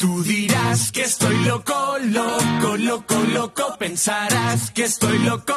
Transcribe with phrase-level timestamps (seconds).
[0.00, 3.64] Tú dirás que estoy loco, loco, loco, loco.
[3.80, 5.52] Pensarás que estoy loco,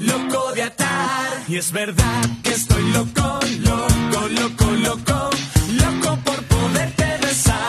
[0.00, 1.44] loco de atar.
[1.46, 5.30] Y es verdad que estoy loco, loco, loco, loco,
[5.78, 7.62] loco por poderte besar.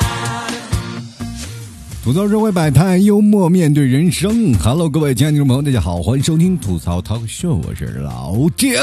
[2.03, 4.55] 吐槽社会百态，幽默面对人生。
[4.55, 8.79] Hello，各位亲爱的听众朋友，大家好，欢迎收听吐槽 Talk Show，我是老铁。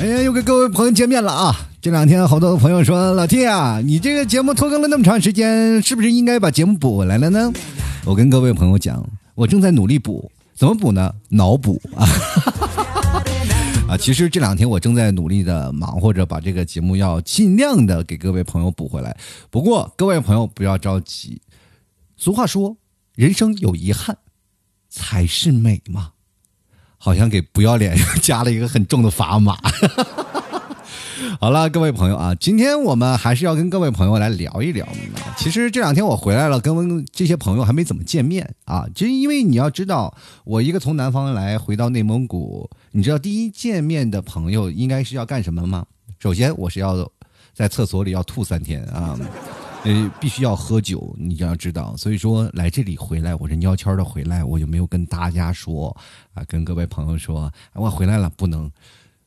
[0.00, 1.56] 哎呀，又跟各位朋友见面了啊！
[1.84, 7.52] 这两天好多朋友说，老 T 啊，你这个节目拖更了那么长时间，是不是应该把节目补回来了呢？
[8.06, 11.14] 我跟各位朋友讲，我正在努力补，怎么补呢？
[11.28, 12.08] 脑补啊！
[13.86, 19.14] 啊，其实这两天我正在努力的忙活着，把这个节目要尽量的给各位朋友补回来。
[19.50, 21.42] 不过各位朋友不要着急，
[22.16, 22.74] 俗话说，
[23.14, 24.16] 人生有遗憾
[24.88, 26.12] 才是美嘛。
[26.96, 29.58] 好像给不要脸加了一个很重的砝码。
[31.40, 34.86] 好了，各位朋友啊，今天我们还是要跟各位朋友来聊一聊。
[35.36, 38.86] 其实这两天我回来了，跟这些朋友还没怎么见面啊。
[38.94, 45.84] 就因为你要知道，我一个从南方来回到内蒙古，你知道第一见面的朋友应该是要干什么吗？
[46.18, 47.08] 首先，我是要
[47.52, 49.18] 在厕所里要吐三天啊。
[49.84, 51.94] 呃， 必须要喝酒，你要知道。
[51.96, 55.94] 所以说来这里回来，我是悄悄的回来，我就没有跟大家说
[56.32, 58.70] 啊，跟各位朋友说我回来了，不能。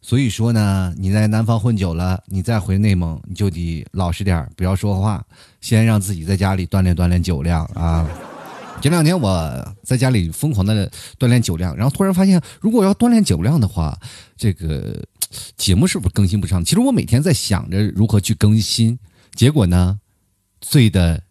[0.07, 5.21] 所以说呢，你在南方混久了，你再回内蒙，你就得老实点不要说话，
[5.59, 8.09] 先让自己在家里锻炼锻炼酒量啊。
[8.81, 13.99] 前两天我在家里疯狂的锻炼酒量，然后突然发现，如果要锻炼酒量的话，
[14.37, 14.97] 这个
[15.57, 16.63] 节目是不是更新不上？
[16.63, 18.97] 其实我每天在想着如何去更新，
[19.35, 19.99] 结果呢？
[20.61, 21.21] 醉的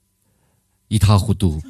[0.89, 1.63] 一塌糊涂。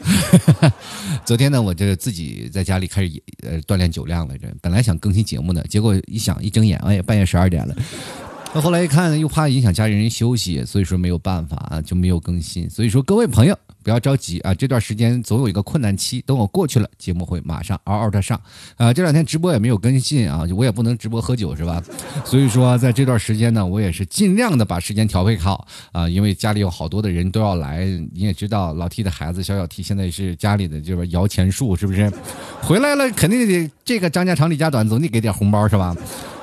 [1.25, 4.49] 昨天呢，我就自己在家里开始呃锻炼酒量来着。
[4.61, 7.75] 本来想更新节目的，结果一想一睁眼，哎呀，半夜十二点了。
[8.55, 12.71] 那后来一看，又怕影响家里人休息，所以说没有办法啊，就没有更新。
[12.71, 13.59] 所以说，各位朋友。
[13.87, 14.53] 不要着急啊！
[14.53, 18.37] 这段时间总有一个困难期，等我过去了，节目会马上嗷嗷的上。
[18.77, 21.81] 啊，这两天直播也没有更新啊，我也不能直播喝酒是吧？
[22.27, 32.13] 所以说，在这段时间呢，我也是尽量的把时间调配好啊，因为家里有好多的人都要来，你也知道，老 T 的孩子小小 T 现在是家里的就是摇钱树，是不是？
[32.61, 35.97] 回来了肯定得这个张家长李家短，总得给点红包是吧？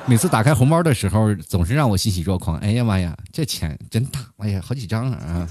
[0.06, 2.58] 每次打开红包的时候，总是让我欣喜若狂。
[2.60, 4.22] 哎呀妈呀，这钱真大！
[4.38, 5.46] 哎呀，好几张啊！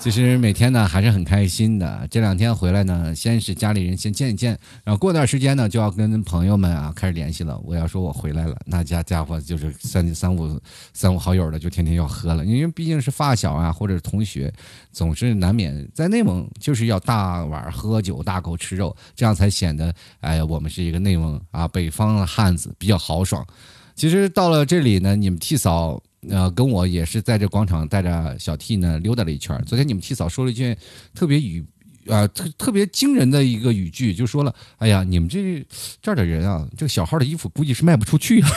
[0.00, 2.08] 其实每天呢还是很开心的。
[2.10, 7.60] 这两天回来呢，先是家里人先见一见，然后过段时间呢就要跟朋友们啊开始联系了。
[7.62, 10.58] 我要说我回来了，那家家伙就是三三五
[10.94, 14.50] 三五好友的就天天要喝了，因为毕竟是发小啊或者是同学，
[14.90, 23.46] 总是难免在内蒙就是要大碗喝酒大口吃肉，这样才显得哎我们是一个内蒙啊北方的汉子比较豪爽。
[23.94, 26.02] 其实到了这里呢，你们替嫂。
[26.28, 29.58] 呃，跟我也是在这广场带着小 T 呢溜达了一圈。
[29.66, 30.76] 昨天你们七嫂说了一句
[31.14, 31.64] 特别语
[32.08, 35.64] 啊特特别惊人的一个语句，就说了：“哎呀，你们这
[36.02, 38.50] 这儿的人啊，这个小号的衣服估计是卖不出去啊，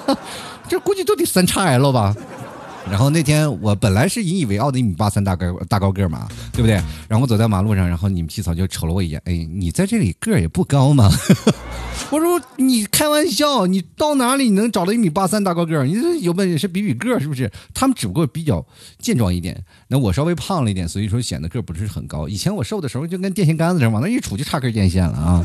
[0.68, 2.14] 这估计都得三叉 L 吧。”
[2.90, 6.74] 然后那天我本来是引以为傲的一米八三大个大高个嘛，对不对？
[7.08, 11.10] 然后我走在马路上，然后你们七嫂就瞅了我一眼，哎，你在这里个儿也不高嘛。
[12.10, 15.84] 我说你开玩笑，你到哪里能找到一米八三大高个儿？
[15.86, 17.50] 你这有本事比比个儿是不是？
[17.74, 18.64] 他们只不过比较
[18.98, 22.26] 健壮一点，那我稍微胖了一点，所以说显得个儿不是很高。
[22.26, 25.44] 以前我瘦的时候就跟电线杆子似的，往那一杵就差根电线了啊。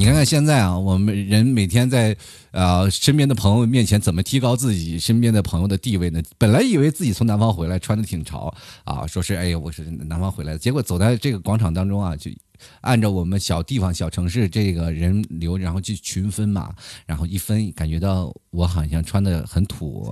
[0.00, 2.16] 你看看现在啊，我们人每天在
[2.52, 6.22] 啊身边的朋友面前怎么提高自己身边的朋友的地位呢？
[6.38, 8.50] 本来以为自己从南方回来穿的挺潮
[8.84, 12.30] 啊，说是哎呀我是南方回来的，结果走在这个广场当中啊，就
[12.80, 16.72] 按照我们小地方小城市这个人流，然后去群分嘛，
[17.04, 20.10] 然后一分感觉到我好像穿的很土，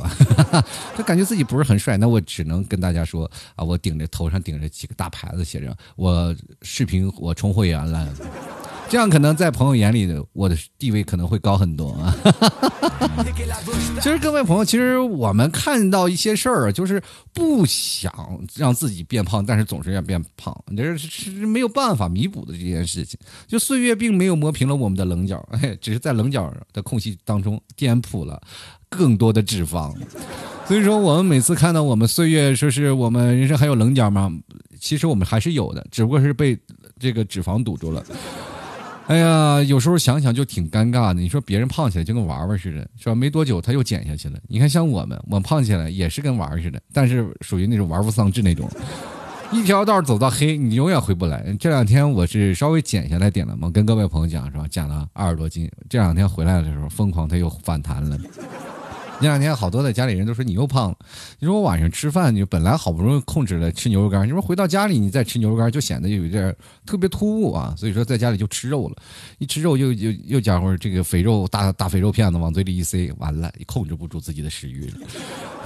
[0.99, 3.25] 就感觉自己不是很帅，那我只能跟大家说
[3.57, 8.07] 啊，我顶着头上顶着几个大牌子，写着我视频我充会员了。
[8.89, 12.15] 这样可能在朋友眼里的我的地位可能会高很多啊。
[14.01, 17.03] 其实各位朋友，其实我们看到一些事儿，就是
[17.35, 18.11] 不想
[18.55, 23.19] 让自己变胖，但是总是要变胖，这是是没有办法弥补的这件事情。
[23.47, 28.41] 就岁月并没有磨平了我们的棱角，哎， 只是在棱角的空隙当中填补了
[28.89, 29.95] 更多的脂肪。
[30.67, 34.33] 所以说，我们每次看到我们岁月说是我们人生还有棱角吗？
[34.81, 36.57] 其实我们还是有的，只不过是被
[36.99, 38.05] 这个脂肪堵住了。
[39.09, 41.21] 哎呀，有时候想想就挺尴尬的。
[41.23, 43.15] 你说别人胖起来就跟玩玩似的，是吧？
[43.15, 44.39] 没多久他又减下去了。
[44.47, 48.71] 你看像我们，我胖起来也是跟玩似的，但是属于那种玩物丧志那种，
[49.51, 51.57] 一条道走到黑，你永远回不来。
[51.59, 54.67] 这两天我是稍微减下来点了嘛，跟各位朋友讲是吧？
[54.69, 55.67] 减了二十多斤。
[55.89, 58.19] 这两天回来的时候，疯狂他又反弹了。
[59.21, 60.97] 那两天好多的家里人都说你又胖了。
[61.41, 66.55] 你说我晚上吃饭，你本来好不容易控制了吃牛肉干，你说回到家里你再吃牛肉干，就显得有点
[66.87, 67.75] 特别突兀啊。
[67.77, 68.97] 所以说在家里就吃肉了，
[69.39, 74.95] 一吃肉又又又家伙这个肥肉大大肥肉片子往嘴里一塞，完了控制不住自己的食欲了。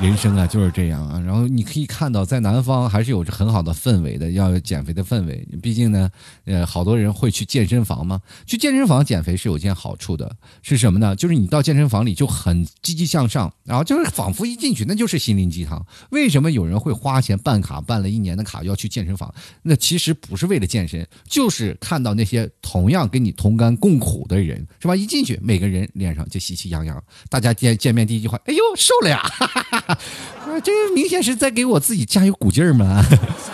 [0.00, 1.20] 人生啊就是这样啊。
[1.20, 5.46] 然后你可以看到，在南方还是有着很好的氛围的，要有减肥的氛围。
[5.60, 6.10] 毕竟呢，
[6.46, 11.14] 呃，好多人会去健身房嘛，去健身房减肥是有件好处的，是什么呢？
[11.14, 13.41] 就是你到健身房里就很积极向上。
[13.64, 15.84] 然后就是仿佛一进去那就是心灵鸡汤。
[16.10, 19.32] 为什么有人会花钱办卡办了一年的卡要去健身房？
[19.62, 24.96] 那其实不是为了健身，就是看到那些同样跟你同甘共苦的人，是吧？
[24.96, 29.98] 一进去每个人脸上就喜气洋洋，大家见见面第一句话，哎呦瘦了呀，哈哈哈
[30.60, 33.02] 这明显是在给我自己加油鼓劲儿嘛，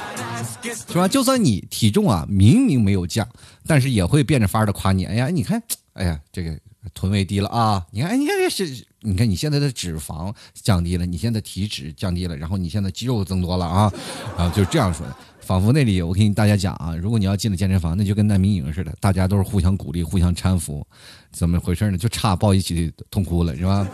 [0.63, 1.07] 是吧？
[1.07, 3.29] 就算你体重啊明明没有降，
[3.67, 5.63] 但是也会变着法儿的夸你，哎呀，你看，
[5.93, 6.59] 哎呀，这个。
[6.95, 7.85] 臀围低了啊！
[7.91, 13.93] 你看，哎你看这是，你看你现在的脂肪降低了，你现在体脂降低了，然后你现在肌肉增多了啊！
[14.37, 20.85] 啊，就是这样说的，仿佛那里我跟大家讲啊，如果你要进了健身房，那就跟难民营似的，大家都是互相鼓励、互相搀扶，
[21.31, 21.97] 怎么回事呢？
[21.97, 23.87] 就差抱一起痛哭了，是吧？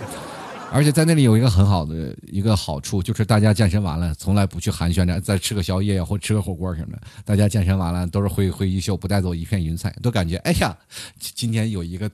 [0.72, 7.02] 而且在那里有一个很好的一个好处，就是大家健身完了，从来不去寒暄着再吃个宵夜，或吃个火锅什么的。
[7.26, 10.74] 大家健身完了都是挥挥衣袖，不带走一片云彩，都感觉哎呀，
[11.18, 12.10] 今天有一个。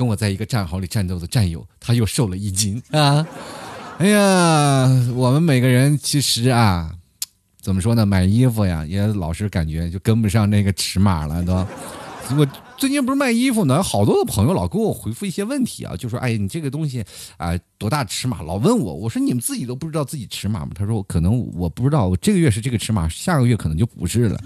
[0.00, 3.26] 跟我在一个战壕里战斗的战友，他又瘦了一斤 啊！
[3.98, 6.90] 哎呀，我们每个人其实啊，
[7.60, 8.06] 怎么说呢？
[8.06, 11.52] 买衣服呀，也老是感觉就跟不上那个尺码了，都。
[12.38, 12.46] 我
[12.78, 17.04] 最近不是卖衣服呢，好多的朋友老给我回复一些问题啊，就说：“哎，你这个东西
[17.36, 24.40] 啊，多大尺码？”老问我，我说：“你们自己都不知道自己尺码吗？”他说：“可能我不知道，我这个月是这个尺码，下个月可能就不是了。”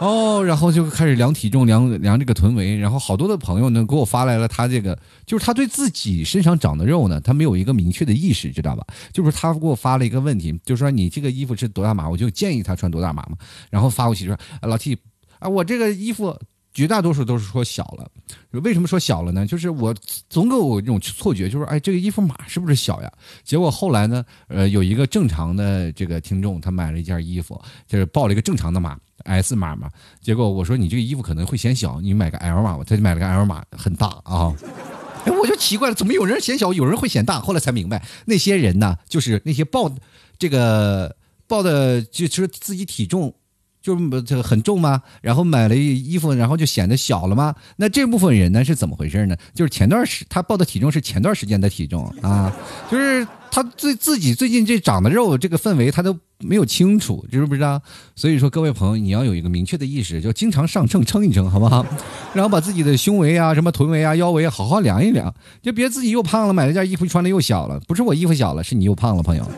[0.00, 8.84] 哦，然后就开始量体重，量量这个臀围，然后好多的朋友呢给我发来了他这个，就是他对自己身上长的肉呢，他没有一个明确的意识，知道吧？
[9.12, 13.36] 就是他给我发了一个问题，就是说你这个衣服是多大码，我就建议他穿多大码嘛。
[13.70, 14.98] 然后发过去说，老 T
[15.38, 16.36] 啊，我这个衣服
[16.74, 18.10] 绝大多数都是说小了，
[18.50, 19.46] 为什么说小了呢？
[19.46, 19.94] 就是我
[20.28, 23.10] 总给我这种错觉，就是哎，这个衣服码是不是小呀？
[23.44, 28.98] 结果后来呢，呃，有一个正常的这个听众，他买了一件衣服，就是报了一个正常的码。
[29.24, 29.90] S 码嘛，
[30.20, 32.84] 结果我说你这个衣服可能会显小，你买个 L 码吧。
[32.86, 34.54] 他就买了个 L 码，很大啊。
[35.24, 37.40] 哎，我就奇怪了，怎么有人显小，有人会显大？
[37.40, 39.90] 后来才明白，那些人呢，就是那些报
[40.38, 41.16] 这个
[41.46, 43.34] 报的，就是自己体重
[43.84, 45.02] 就这个很重吗？
[45.20, 47.54] 然后买了衣服，然后就显得小了吗？
[47.76, 49.36] 那这部分人呢是怎么回事呢？
[49.54, 52.50] 就是前段时他报的体重是前段时间的体重啊，
[52.90, 56.18] 就是他最自己最近这长的肉，这个氛围他都。
[56.40, 57.80] 没有清楚，知不知道？
[58.14, 61.86] 所以说，各位朋友，你要有一个明确的意识，就经常上秤称一称，好不好？
[62.34, 65.32] 然后把自己的胸围啊、什么臀围啊、腰围好好量一量，
[65.62, 67.80] 就别自己又胖了，买了件衣服穿的又小了。
[67.86, 69.48] 不是我衣服小了，是你又胖了，朋友，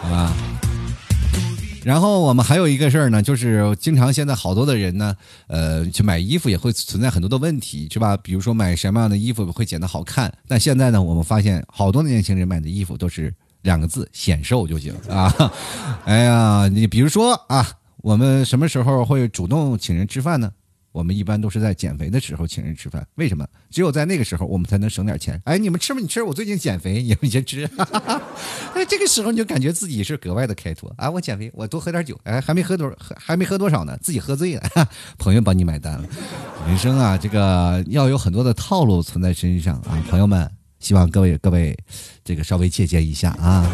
[0.00, 0.32] 好吧？
[1.84, 5.16] 然后我们还有一个事儿呢，就是经常现在好多的人呢，
[5.46, 8.16] 呃，去买衣服也会存在很多的问题，是吧？
[8.16, 10.32] 比如说买什么样的衣服会显得好看？
[10.46, 13.32] 但现在呢，我们发现好多年轻人买的衣服都是。
[13.62, 15.52] 两个字显瘦就行啊！
[16.06, 17.68] 哎呀，你比如说啊，
[17.98, 20.50] 我们什么时候会主动请人吃饭呢？
[20.92, 23.06] 我们一般都是在减肥的时候请人吃饭。
[23.14, 23.46] 为什么？
[23.70, 25.40] 只有在那个时候，我们才能省点钱。
[25.44, 26.00] 哎，你们吃吗？
[26.00, 27.68] 你吃，我最近减肥，你们先吃。
[28.74, 31.10] 哎，这个时候你就感觉自己是格外的开脱啊！
[31.10, 32.18] 我减肥，我多喝点酒。
[32.24, 34.62] 哎，还没喝多，还没喝多少呢，自己喝醉了，
[35.18, 36.08] 朋友帮你买单了。
[36.66, 40.50] 人生啊，这个要有很多的套路存在身上啊，朋友们。
[40.80, 41.76] 希望各位各位，
[42.24, 43.70] 这个稍微借鉴一下啊。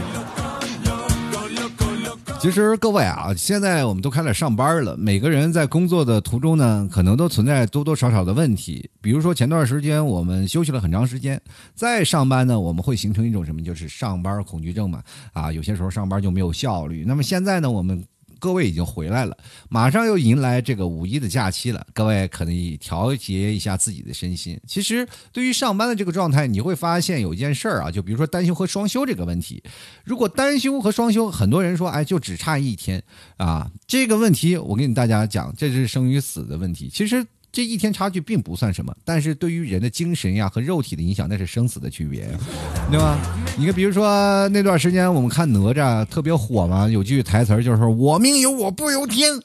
[2.39, 8.89] 其实各位啊，现在我们都开始上班了，每个人在工作的途中呢，可能都存在多多少少的问题。
[9.01, 11.41] 比如说前段时间我们休息了很长时间，
[11.75, 15.03] 再上班呢，我们会形成一种什么，就是上班恐惧症嘛。
[15.33, 17.05] 啊，有些时候上班就没有效率。
[17.07, 18.05] 那么现在呢，我们。
[18.39, 19.37] 各位已经回来了，
[19.69, 21.87] 马上又迎来这个五一的假期了。
[21.93, 24.61] 各位可能调节一下自己的身心。
[24.67, 29.63] 其实对于上班的这个状态，你会发现有一件事儿啊，就比如说单休和双休这个问题。
[30.05, 33.03] 如果单休和双休，很多人说，哎，就只差一天
[33.37, 36.89] 啊，这个问题我跟大家讲，这是生与死的问题。
[36.93, 37.27] 其实。
[37.57, 42.29] 这一天差距并不算什么，但是对于人的精神呀和肉体的影响，那是生死的区别，
[42.91, 43.17] 对吧？
[43.57, 49.41] 你看，比如说那段时间我们看哪吒特别火嘛，有句台词就是“我命由我不由天”。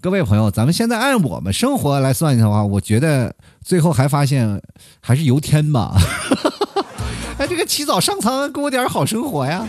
[0.00, 4.62] 各位朋友，咱们现在按我们生活来算的话，我觉得最后还发现
[5.00, 6.00] 还是由天吧。
[7.36, 9.66] 哎，这个起早上苍，给我点好生活呀。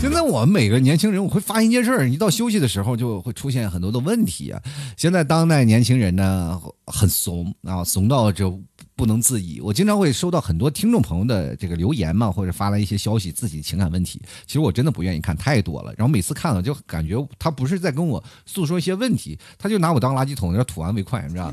[0.00, 4.58] 现在我们每个年轻人，我会发现一件事儿：一到休息的时候，就会出现很多的问题啊。
[4.96, 8.58] 现在当代年轻人呢，很怂啊，怂到就
[8.96, 9.60] 不能自已。
[9.60, 14.18] 我经常会收到很多听众朋友的这个留言嘛，或者发来一些消息，自己情感问题。
[14.46, 21.52] 其实我真的不愿意看太多了，然后每次看了就感觉他不是在跟我诉说一些问题，他就拿我当垃圾桶，要吐完为快，你知道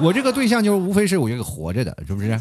[0.00, 2.38] 我这个对象就是无非是我这个活着的，是不是？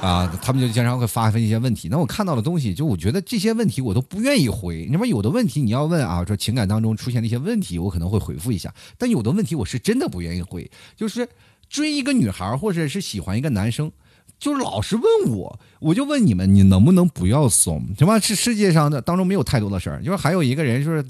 [0.00, 1.88] 啊，他们就经常会发问一些问题。
[1.88, 4.86] 那我看到的东西，就我觉得这些问题我都不愿意回。
[4.90, 8.72] 你说有的问题你要问啊，说情感当中出现的一些问题，我可能会回复一下。
[8.98, 11.28] 但有的问题我是真的不愿意回，就是
[11.68, 13.90] 追一个女孩或者是喜欢一个男生。
[14.38, 17.82] 就是老是问我，我就问你们，你能不能不要怂？
[17.98, 18.20] 什么？
[18.20, 20.02] 是世界上的当中没有太多的事儿。
[20.02, 21.02] 就是还有一个人，说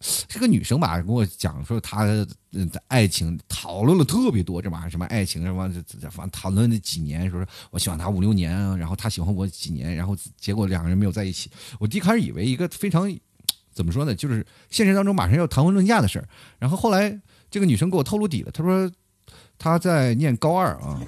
[0.00, 2.26] 是个女生吧，跟我讲说她的
[2.88, 5.68] 爱情讨论了特别多，这玩意儿什么爱情什么，
[6.10, 11.48] 反正讨论了几年，说我喜欢他五六年，然后他喜欢我几年，然后结果两个人没有在一起。
[11.78, 13.08] 我第一开始以为一个非常
[13.72, 16.28] 怎么说呢，就是现实当中马上要谈婚论嫁的事儿。
[16.58, 17.20] 然后后来
[17.50, 18.90] 这个女生给我透露底了，她说
[19.58, 21.00] 她在念高二啊。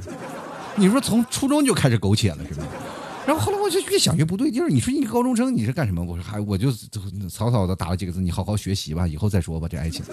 [0.76, 2.66] 你说从初中就开始苟且了是吧？
[3.26, 4.68] 然后后来我就越想越不对劲儿。
[4.68, 6.00] 你说你高中生你是干什么？
[6.04, 6.71] 我说还我就
[7.28, 9.66] 草草的打了几个字，你好好学习吧，以后再说吧。
[9.68, 10.04] 这爱情，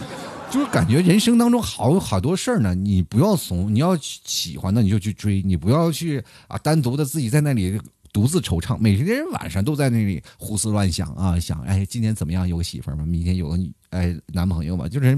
[0.49, 7.79] 就是感觉人生当中好好多事儿呢，你不要怂，你要喜欢的你就去追，你不要去啊单独的自己在那里
[8.11, 8.75] 独自惆怅。
[8.79, 13.05] 每天晚上都在那里胡思乱想啊，想哎今天怎么样有个媳妇儿吗？
[13.05, 15.15] 明天有个女哎男朋友吗，就是。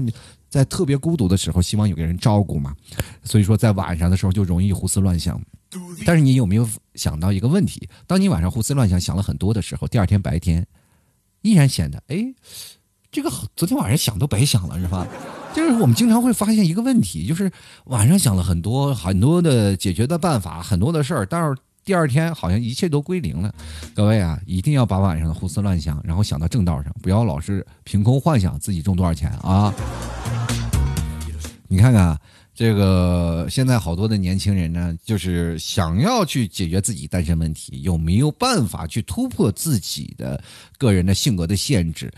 [0.48, 2.74] 在特别孤独的时候，希望有个人照顾嘛，
[3.22, 5.40] 所以说在晚上的时候就容易胡思乱想。
[6.04, 7.88] 但是你有没有想到一个问题？
[8.06, 10.66] 当你晚上胡思乱想想了很多的时候，第二天白天
[11.42, 12.24] 依然显得哎，
[13.10, 15.06] 这个昨天晚上想都白想了是吧？
[15.54, 17.50] 就是我们经常会发现一个问题，就是
[17.86, 21.56] 晚上想了很多很多的解决的办法，很多的事儿，但是。
[21.84, 23.54] 第二天好像一切都归零了，
[23.94, 29.72] 各位啊，一定要把晚上的胡思乱想，然后想到正道上，不要老是凭空幻想自己中多少钱啊！
[31.68, 32.18] 你看看
[32.54, 40.42] 这个，现在好多的年轻人呢，就是想要去解决自己单身问题，有没有办法去突破自己的
[40.78, 42.12] 个人的性格的限制？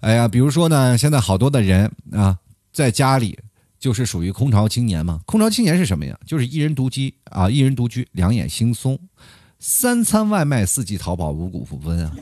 [0.00, 2.38] 哎呀，比如说呢，现在好多的人啊，
[2.72, 3.38] 在家里。
[3.78, 5.20] 就是属于空巢青年嘛？
[5.26, 6.18] 空巢青年是什么呀？
[6.26, 8.98] 就是一人独居啊，一人独居，两眼惺忪，
[9.60, 12.16] 三餐外卖，四季淘宝，五谷不分啊。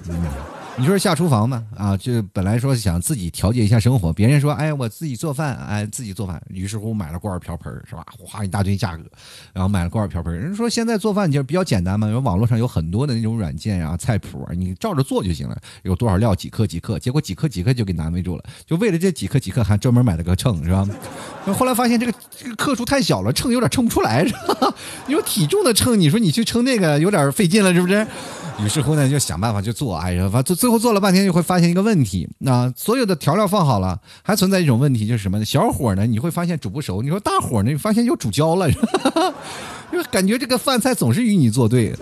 [0.76, 1.62] 你说下厨房嘛？
[1.76, 8.04] 啊，就本来说想自己调节一下生活，别人说，哎，我自己做饭，哎，自己做饭，于是乎买了锅碗瓢盆，是吧？
[8.18, 9.04] 哗一大堆价格，
[9.52, 10.34] 然后买了锅碗瓢盆。
[10.36, 15.56] 人说现在做饭就比较简单嘛，因为网络上有很多的那种软件呀、菜谱啊，你照着做就行了。
[15.84, 18.42] 有多少料，几克几克，结果几克几克就给难为住了。
[18.66, 20.84] 就为了这几克几克，还专门买了个秤，是吧？
[21.56, 24.74] 后来发现这个这个克数太小了，秤有点称不出来，是吧？
[25.06, 28.04] 有体重的秤，你说你去称那个有点费劲了，是不是？
[28.60, 35.44] 于是乎呢，就想办法去做，哎呀，反正最后做了半天，就会发现一个问题啊，所有的调料放好了，还存在一种问题，就是什么呢？
[35.44, 38.66] 小火呢，你会发现煮不熟；你说大火呢，你发现又煮焦了，
[39.92, 41.94] 就感觉这个饭菜总是与你作对。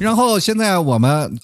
[0.00, 1.38] 然后现在我们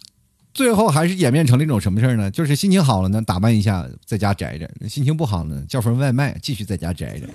[0.53, 2.29] 最后还是演变成了一种什么事儿呢？
[2.29, 7.29] 就是心情好了呢，打扮一下在家宅着；心情不好呢，叫份外卖继续在家宅着。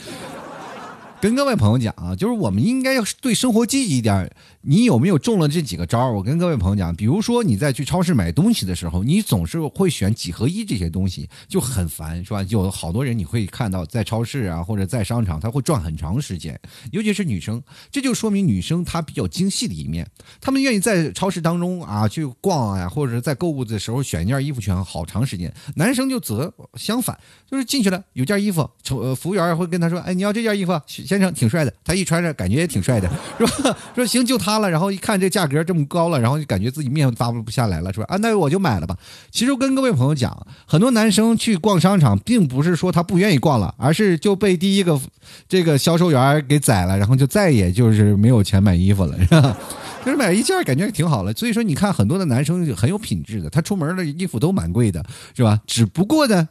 [1.22, 4.30] 跟各位朋友讲啊，就是我们应该要对生活积极一点。
[4.64, 12.44] 你有没有中了这几个招我跟各位朋友讲，比如说你在去超市买东西的时候，你总是会选几合一这些东西，就很烦，是吧？
[12.44, 16.60] 有好多人你会看到在超市啊或者在商场，他会转很长时间，
[16.92, 17.60] 尤其是女生，
[17.92, 20.08] 这就说明女生她比较精细的一面，
[20.40, 25.52] 她们愿意在超市当中啊去逛啊，或者在购物的时候选一件衣服选好长时间。
[25.76, 33.76] 男生就则相反，就是进去了有件衣服，服服务员会跟他说：“哎，你要这件衣服，先生挺帅的。”他一穿着感觉也挺帅的，是吧？
[33.96, 34.51] 说行就他。
[34.52, 38.06] 发了，然后一看这价格这么高了，然后就感觉自己面发不下来了，是吧？
[38.10, 38.98] 啊，那我就买了吧。
[39.30, 45.00] 其实跟各位朋友讲，很多男生去逛商场，并不是说他不愿意逛了，而是就被第一个
[45.48, 49.58] 这个销售员给宰了，然后就再也就是没有钱买衣服了，是吧？
[50.04, 51.32] 就是买一件感觉挺好了。
[51.32, 55.02] 所以说，你看很多的男生很有品质的，他出门的衣服都蛮贵的，
[55.34, 55.62] 是吧？
[55.66, 56.50] 只不过呢，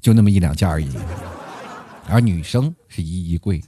[0.00, 0.88] 就那么一两件而已。
[2.08, 3.62] 而女生是一衣柜。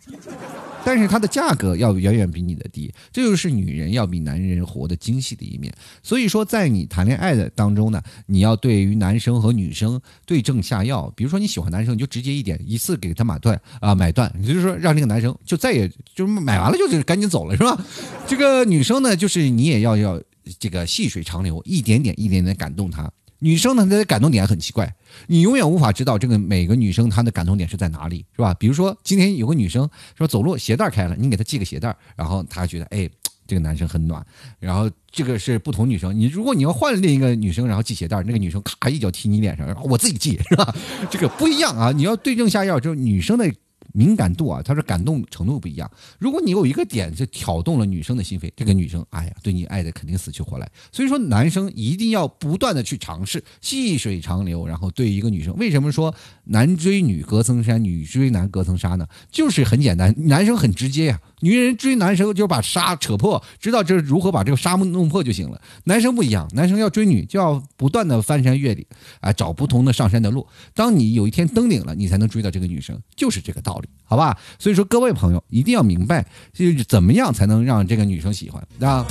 [0.84, 5.72] 但是它的价格要远远比你的低，这就是女人要比男人活得精细的一面。
[6.02, 11.12] 所以说，在你谈恋爱的当中呢，你要对于男生和女生对症下药。
[11.16, 17.82] 比如说你喜欢男生，你就直接一点，一次给他买断啊，买断，也就是说让这个男生就再也就买完了就是赶紧走了，是吧？
[18.26, 20.20] 这个女生呢，就是你也要要
[20.58, 23.10] 这个细水长流，一点点一点点感动她。
[23.44, 24.90] 女生呢，她的感动点很奇怪，
[25.26, 28.54] 你永远无法知道这个每个女生她的感动点是在哪里，是吧？
[28.54, 29.86] 比如说今天有个女生
[30.16, 33.06] 说走路鞋带开了，你给她系个鞋带，然后她觉得哎
[33.46, 34.24] 这个男生很暖。
[34.58, 40.74] 然后这个是不同女生，你如果你要换另一个女生，然后系鞋带，那个女生咔一脚踢你脸上，我自己系是吧？
[41.10, 43.52] 这个不一样啊，你要对症下药，就是女生的。
[43.96, 45.88] 敏感度啊，他说感动程度不一样。
[46.18, 50.68] 如果你有一个点就挑动了女生的心扉，这个女生哎呀，对你爱的肯定死去活来。
[50.90, 54.66] 所以说，男生一定要不断的去尝试，细水长流。
[54.66, 56.12] 然后对一个女生，为什么说
[56.44, 59.06] 男追女隔层山，女追男隔层纱呢？
[59.30, 61.20] 就是很简单，男生很直接呀。
[61.44, 65.60] 女人追男生就把纱扯破，知道这如何把这个纱弄破就行了。
[65.84, 68.82] 男生不一样，男生要追女就要不断的翻山越岭，
[69.20, 70.46] 啊，找不同的上山的路。
[70.72, 74.38] 当你有一天登顶了，你才能追到这个女生，就是这个道理，好吧？
[74.58, 76.24] 所以说各位朋友一定要明白，
[76.54, 79.06] 就是怎么样才能让这个女生喜欢，啊。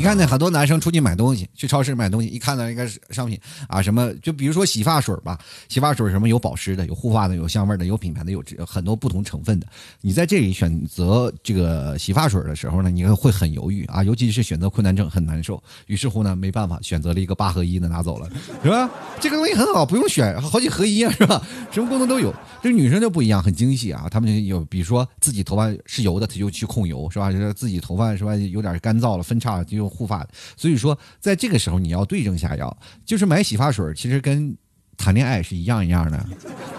[0.00, 3.38] 你看那很多男生出去买东西，去超市买东西，一看到一个商品
[3.68, 5.38] 啊，什么就比如说洗发水吧，
[5.68, 9.66] 洗发水什么有保湿的，有护发的，有香味的，有品牌的，有很多不同成分的。
[10.00, 15.62] 你在这里选择这个洗发水的时候呢，你会很犹豫啊，尤其是选择困难症很难受。
[15.86, 18.26] 于是乎呢，没办法，选择了一个八合一的拿走了，
[18.62, 18.88] 是吧？
[19.20, 21.46] 这个东西很好，不用选，好几合一啊，是吧？
[21.70, 22.34] 什么功能都有。
[22.62, 27.30] 这女生就不一样，很精细啊，她们就有比如说自己头发是油的，她就去控油，是吧？
[27.30, 29.89] 就是自己头发是吧有点干燥了，分叉就。
[29.90, 34.56] 护发，所以说在这个时候你要对症下药，就是买洗发水，其实跟
[34.96, 36.24] 谈恋爱是一样一样的，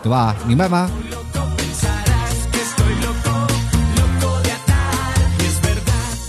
[0.02, 0.36] 对吧？
[0.48, 0.90] 明白吗？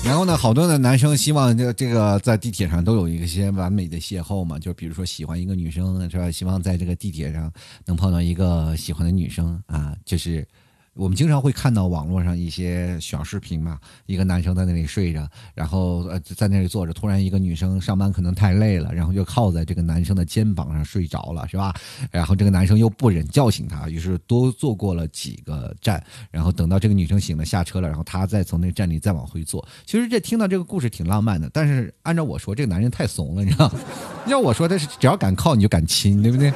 [0.05, 6.31] 然后呢，好多的男生希望这个这个在地铁上都有一些完美的邂逅嘛，就比如说喜欢一个女生是吧？
[6.31, 7.51] 希望在这个地铁上
[7.87, 10.47] 能碰到一个喜欢的女生啊，就是。
[10.94, 21.75] 我们经常会看到网络上一些小视频嘛，一个男生在那里睡着，然后呃在那里坐着，突然一个女生上班可能太累了，然后就靠在这个男生的肩膀上睡着了，是吧？
[22.11, 29.66] 然后这个男生又不忍叫醒她，于是多坐过了几个站，然后等到这个女生醒了下车了，然后他再从那个站里再往回坐。
[29.87, 33.72] 其实这听到这个故事挺浪漫的，但是按照我说，这个男人太怂了，你知道？
[34.28, 36.52] 要我说，他是只要敢靠你就敢亲，对不对？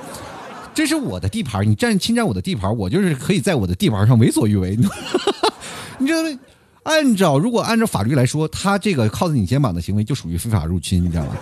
[0.77, 4.77] 这是我的地盘，你占侵占我的地盘，我就是可以在我的地盘上为所欲为。
[5.99, 6.21] 你知道，
[6.83, 11.35] 按照如果按照法律来说，他这个靠在你肩膀的行为就属于非法入侵，你知道吗？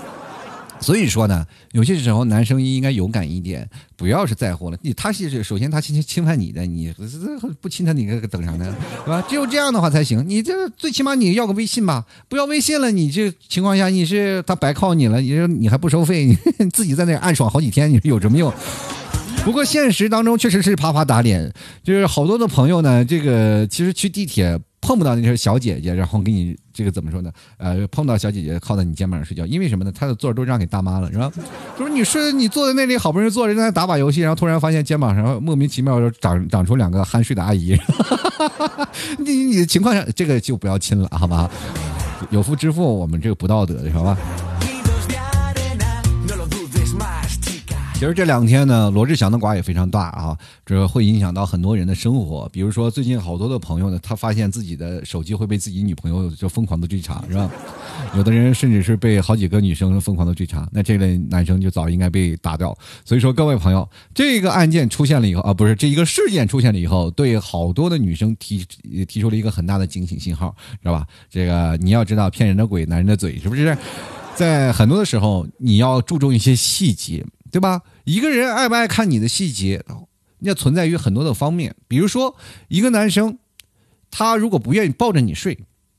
[0.79, 4.79] 所以说呢，有些时候男生应该勇敢一点，不要是在乎了。
[4.83, 6.95] 你他是首先他侵侵犯你的，你
[7.61, 8.73] 不侵犯你个等啥呢？
[9.05, 9.21] 是吧？
[9.29, 10.25] 只有这样的话才行。
[10.29, 16.37] 你这最起码你要个微信吧，不要微信了，你这情况下你是他白靠你了，你说你还不收费，你
[16.71, 18.53] 自己在那暗爽好几天，你有什么用？
[19.45, 21.53] 不过现实当中确实是啪啪打脸，
[21.83, 27.31] 就是好多的朋友呢，这个其实去地铁碰不到那些小姐姐，然后给你这个怎么说呢？
[27.59, 29.93] 呃，碰到小姐姐靠在你肩膀上睡觉，因为什么呢？
[29.93, 31.31] 她的座都让给大妈了，是吧？
[31.79, 37.79] 就是你睡，你坐在那里好不容易坐着在打把游戏，然后突然发现肩膀上莫名其妙就长长出两个酣睡的阿姨，
[39.21, 41.51] 你你的情况下这个就不要亲了，好吧？
[42.31, 44.17] 有夫之妇，我们这个不道德的，是吧？
[48.05, 50.37] 其实这两天呢，罗志祥的瓜也非常大啊，
[50.67, 52.47] 这会影响到很多人的生活。
[52.53, 57.51] 比如说，最近好多的朋友呢，他发现自己的手机会被自己女朋友就疯狂的追查，是吧？
[58.15, 62.77] 有的人甚至是被好几个女生疯狂的追查，那这类男生就早应该被打掉。
[63.07, 68.67] 所以说，各位朋友，这个案件出现了以后啊，不是这一个事件出现了以后，对好多的女生提
[69.09, 71.07] 提出了一个很大的警醒信号，知道吧？
[71.31, 73.75] 这个你要知道，骗人的鬼，男人的嘴，是不是？
[74.35, 77.25] 在很多的时候，你要注重一些细节。
[77.55, 77.83] 对吧？
[78.03, 79.81] 一个人爱不爱看你的细节，
[80.41, 81.73] 那存在于很多的方面。
[81.87, 82.35] 比如说，
[82.67, 83.39] 一个男生，
[84.11, 85.57] 他如果不愿意抱着你睡，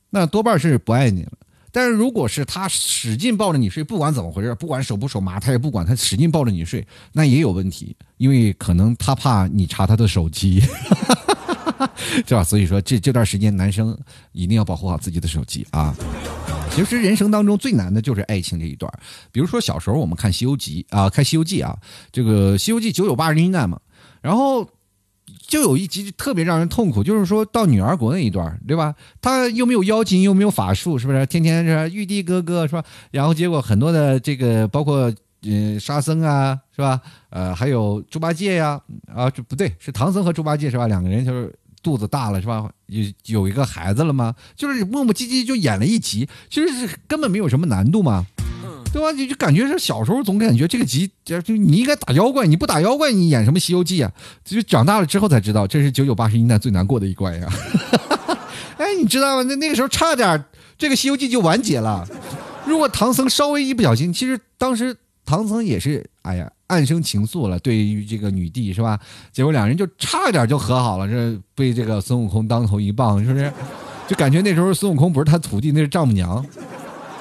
[0.09, 1.31] 那多半是不爱你了。
[1.71, 10.59] 但是如果是他使劲抱着你睡，不管怎么回事，不管手不手麻，他也不管，他使劲抱着你睡，那也有问题，因为可能他怕你查他的手机，
[12.27, 12.43] 是吧？
[12.43, 13.97] 所以说，这这段时间，男生
[14.33, 15.95] 一定要保护好自己的手机啊。
[16.75, 18.91] 其实人生当中最难的就是爱情这一段
[19.31, 21.75] 比如说小时候我们看《西游记》啊，看《西游记》啊，
[22.11, 23.79] 这个《西游记》九九八十一难嘛，
[24.21, 24.69] 然后
[25.47, 28.93] 就有一集特别让人痛苦，就是说到女儿国那一段，对吧？
[29.21, 31.25] 他又没有妖精，又没有法术，是不是？
[31.27, 32.83] 天天是玉帝哥哥，是吧？
[33.09, 35.11] 然后结果很多的这个，包括
[35.43, 36.99] 嗯沙僧啊，是吧？
[37.29, 40.87] 呃，还有猪八戒呀，啊，这不对，是唐僧和猪八戒是吧？
[40.87, 41.55] 两个人就是。
[41.85, 42.67] 肚子大了是吧？
[42.87, 44.33] 有有一个孩子了吗？
[44.55, 48.25] 就是磨磨唧唧就演了一集，其实是根本没有什么难度嘛，
[48.91, 49.11] 对吧？
[49.11, 54.11] 你就感觉是小时候总感觉这个集就你应该打妖怪，你不打妖怪你演什么西游记啊？
[54.43, 57.47] 就长大了之后才知道，这是九九八十一难最难过的一关呀。
[58.77, 59.43] 哎，你知道吗？
[59.43, 60.43] 那那个时候差点
[60.79, 62.07] 这个西游记就完结了。
[62.65, 66.51] 如果唐僧稍微一不小心，其实当时唐僧也是哎呀。
[66.67, 68.99] 暗生情愫了，对于这个女帝是吧？
[69.31, 73.51] 结果两人就差点就和好了，这被这个孙悟空当头一棒，是不是？
[74.07, 76.45] 就感觉那时候孙悟空不是他徒弟，那是丈母娘。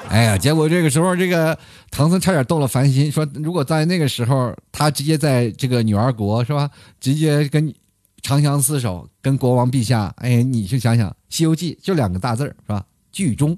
[0.09, 1.59] 哎呀，结果这个时候，这个
[1.91, 6.69] 唐僧差点动了凡心，说如果在那个时候，他直接在这个女儿国是吧，
[7.01, 7.73] 直接跟
[8.21, 12.85] 长相厮守，跟国王陛下，哎，你去想想，《西游记》就两个大字儿是吧？
[13.11, 13.57] 剧中。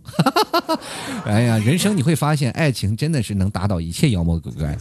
[1.26, 4.78] 哎呀，人生你会发现，爱情真的是能打倒一切妖魔鬼怪。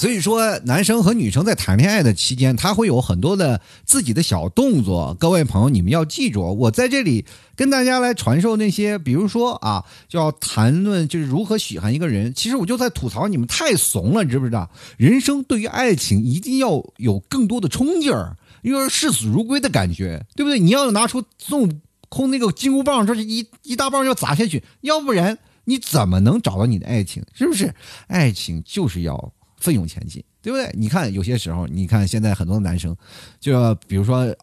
[0.00, 5.14] 所以说，男生和女生在谈恋爱的期间，他会有很多的自己的小动作。
[5.20, 12.32] 各位朋友，你们要记住，我在这里跟大家来传授那些，比如说啊，就要谈论就是如何喜欢一个人。
[12.32, 14.70] 其实我就在吐槽你们太怂了，你知不知道？
[14.96, 20.58] 人生对于爱情一定要有更多的冲劲儿，因为视死如归的感觉，对不对？
[20.58, 21.68] 你要拿出孙悟
[22.08, 25.36] 空那个金箍棒，这是一一大棒要砸下去，要不然
[25.66, 27.22] 你怎么能找到你的爱情？
[27.34, 27.74] 是不是？
[28.06, 29.34] 爱情就是要。
[29.60, 30.68] 奋勇前进，对不对？
[30.74, 32.96] 你看，有些时候，你看现在很多男生，
[33.38, 34.34] 就比如说，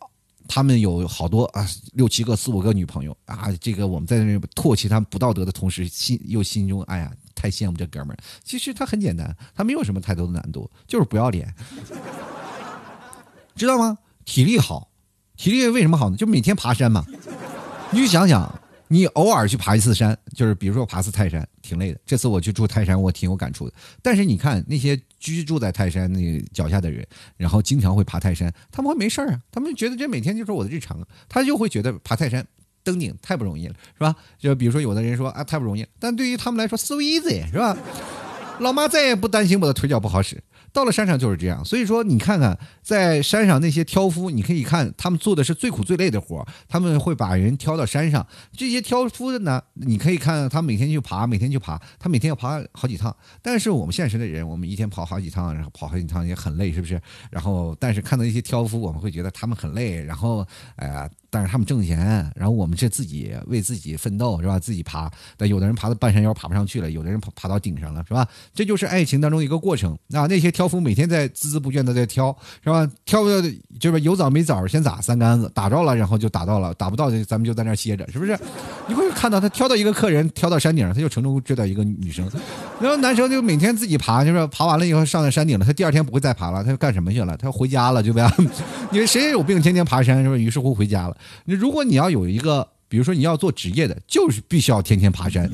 [0.47, 8.17] 他们有好多啊，六七个、四五个女朋友啊，这个我们在那唾弃他们不道德的同时，心又心中哎呀，太羡慕这哥们儿。
[8.43, 11.53] 其实他很简单，他没有什么太多的难度，就是不要脸，
[13.55, 13.97] 知道吗？
[14.23, 14.89] 体力好，
[15.35, 16.15] 体力为什么好呢？
[16.15, 17.03] 就每天爬山嘛。
[17.91, 18.61] 你就想想。
[18.87, 21.99] 你偶尔去爬一次山，就是比如说爬次泰山，挺累的。
[22.05, 23.73] 这次我去住泰山，我挺有感触的。
[24.01, 29.39] 但是你看那些居住在泰山那脚下的人，然后经常会爬泰山，他们会没事啊？
[29.51, 32.45] 他们觉得这每天就是我的日常，他就会觉得爬泰山、
[32.83, 34.15] 登顶太不容易了，是吧？
[34.39, 37.77] 就比如说有的人说啊，太不容易，但对于他们来说，so easy，是吧？
[38.59, 40.41] 老妈再也不担心我的腿脚不好使。
[40.77, 48.23] 到了山上就是这样，所以说你看看，在山上那些挑夫，你可以看他们做的是最苦最累的活他们会把人挑到山上。
[48.51, 53.15] 这些挑夫的呢，你可以看他每天去爬，每天去爬，他每天要爬好几趟。
[53.41, 57.01] 但是我们现实的人，我们一天跑好几趟，然后跑好几趟也很累，是不是？
[57.31, 61.09] 然后，但是看到一些挑夫，我们会觉得他们很累，然后，哎呀。
[61.29, 64.57] 但是他们挣钱，然后我们是自己为自己奋斗，是吧？
[64.57, 68.27] 自己爬，但有的人爬到半山腰爬不上去了，有的人爬爬到顶上了，是吧？
[68.53, 70.25] 这就是爱情当中一个过程啊！
[70.27, 72.89] 那些挑夫每天在孜孜不倦的在挑，是吧？
[73.05, 73.43] 挑的
[73.79, 78.37] 就是有枣没枣，先打三竿子，打着了，然后就打到了，打不到就咱们就在那歇着，是不是？
[78.87, 82.29] 你会看到他挑到一个客人，挑到山顶，他就成功追到一个女生，
[82.79, 87.35] 然后男生就每天自己爬，就是爬完了以后上了山顶了，他第二天不会再爬了，他要干什么去了？
[87.35, 88.27] 他要回家了，对不对？
[88.91, 90.37] 因为谁也有病天天爬山，是吧？
[90.37, 91.16] 于是乎回家了。
[91.45, 95.49] 你如果你要有一个，比如说你要做职业的，就是必须要天天爬山，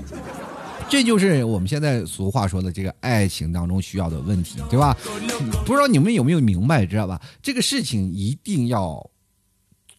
[0.89, 4.95] 这就是我们现在俗话说的这个爱情当中需要的问题，对吧？
[5.65, 7.21] 不知道你们有没有明白，知道吧？
[7.41, 9.10] 这个事情一定要。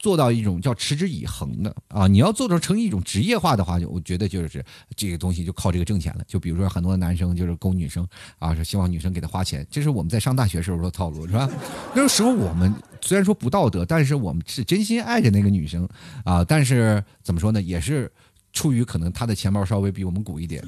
[0.04, 2.06] 做到一种叫持之以恒的啊！
[2.06, 4.62] 你要做到成一种职业化的话，就我觉得就是
[4.94, 6.22] 这个东西就靠这个挣钱了。
[6.28, 8.06] 就比如说很多男生就是勾女生
[8.38, 11.48] 啊，是希望女生给他花钱，这是我们在上大学时候的套路，是吧？
[11.94, 15.88] 那个时候我们虽然说不道德，但是我们是真心爱着那个女生
[16.22, 16.44] 啊。
[16.44, 18.12] 但是怎么说呢，也是
[18.52, 20.62] 出于可能她的钱包稍微比我们鼓一点。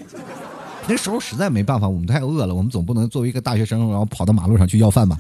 [0.89, 5.19] 那时候实在没办法，我们太饿了，我们总不能作为一个大学生，然后跑到马路上去要饭吧？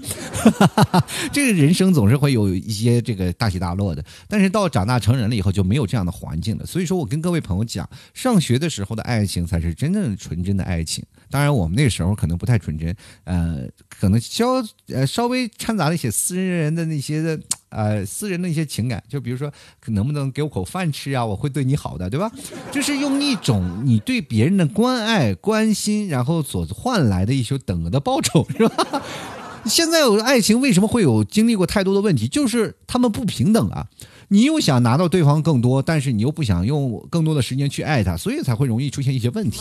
[1.33, 4.05] 这个人生总是会有一些这个大起大落的。
[4.29, 6.65] 但是到长大成人了以后，就没有这样的环境了。
[6.65, 11.05] 所以说我跟各位朋友讲，上学的时候的爱情才是真正纯真的爱情。
[11.31, 17.39] 当然，我们那时候可能不太纯真，呃，可能稍呃稍微掺杂了一些私人的那些的。
[17.77, 19.53] 呃，私人的一些情感，就比如说，
[19.89, 21.23] 能不能给我口饭吃啊？
[21.23, 22.33] 我会对你好的，对吧？
[22.73, 29.03] 就是用一种你对别人的关爱、关心，然后所换来的一些等额的报酬，是吧？
[29.69, 32.27] 现在有爱情为什么会有经历过太多的问题？
[32.27, 33.89] 就是他们不平等啊！
[34.29, 39.61] 你又想拿到对方更多，但是你又不想用更多的时间去爱他，所以才会容易出现一些问题。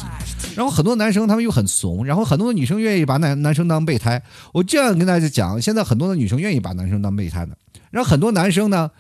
[0.56, 4.23] 然后很多男生他们又很怂，然后很多的女生愿意把男男生当备胎。
[4.54, 7.58] 我这样跟大家讲，现在很多的女生愿意把男生当备胎的。
[7.95, 8.91] 然后很多男生呢，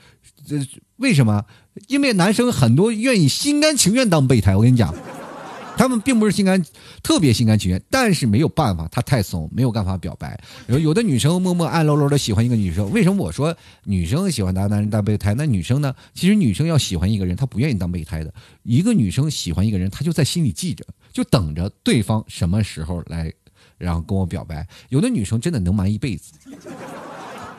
[0.47, 0.55] 这
[0.95, 1.43] 为什么？
[1.89, 4.55] 因为男生很多愿意心甘情愿当备胎。
[4.55, 4.95] 我跟你讲，
[5.75, 6.63] 他们并不是心甘，
[7.03, 10.39] 特别心甘情愿，但是没有办法，他太怂，没有办法表白。
[10.67, 13.53] 有有的女生默默暗搂搂的喜欢一个女生，为什么我说
[13.83, 15.33] 女生喜欢当男人当备胎？
[15.33, 15.93] 那女生呢？
[16.13, 18.33] 其实女生要喜欢一个人，她不愿意当备胎的。
[18.63, 23.29] 一个女生喜欢一个人，她就在心里记着，就等着对方什么时候来，
[23.77, 24.65] 然后跟我表白。
[24.87, 26.31] 有的女生真的能瞒一辈子。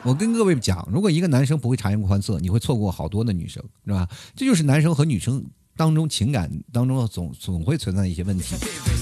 [0.03, 4.07] 我跟各位讲，如果一个男生不会察言观色，你会错过好多的女生，是吧？
[4.35, 5.43] 这就是男生和女生
[5.75, 8.55] 当中情感当中总总会存在一些问题。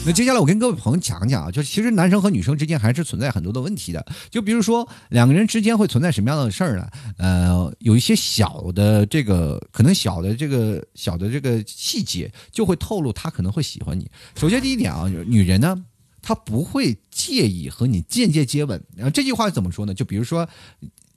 [0.04, 4.04] 那接下来我跟各位朋友讲讲啊，就其实男生和女生之间还是存在很多的问题的。
[4.32, 6.90] 就比如说两个人之间会存在什么样的事儿呢？
[7.18, 14.10] 呃，有一些小的这个可能小的这个小的这个细节就会透露他可能会喜欢你。
[14.36, 15.86] 首先第一点啊，女人呢。
[16.28, 19.94] 他不会介意和你间接接吻，然后这句话怎么说呢？
[19.94, 20.50] 就比如说，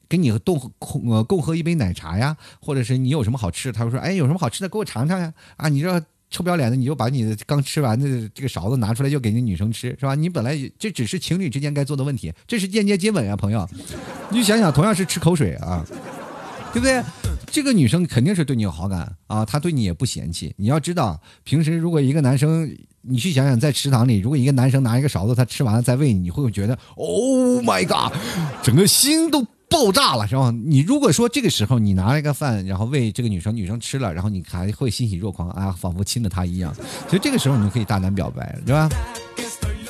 [0.07, 5.33] 跟你共共呃共喝一杯奶茶呀，或者是你有什么好吃，他会说，哎，有什么好吃的给我尝尝呀？
[5.57, 10.14] 啊，你这臭不要脸的，你就把你的刚吃完的这个勺子拿出来，就给那女生吃，是吧？
[10.14, 13.66] 你本来这只是情侣之间该做的问题，这是间接接吻啊，朋友，
[14.31, 15.83] 你就想想，同样是吃口水啊。
[16.71, 17.03] 对不对？
[17.51, 20.55] 这个女生肯定是对你有好感啊，她对你也不嫌弃。
[20.57, 22.71] 你要知道，平时如果一个男生，
[23.03, 28.17] 你去想想，在食堂里，如果一个男生拿一个勺子，他吃完了再喂你，你会不会觉得，Oh my god，
[28.63, 30.51] 整个心都爆炸了，是吧？
[30.51, 36.75] 你如果说这个时候你拿了一个饭，然后喂这个女生，女生吃了，然后你还会欣喜若狂啊，仿佛亲了她一样。
[37.09, 38.89] 所以这个时候你就可以大胆表白，对吧？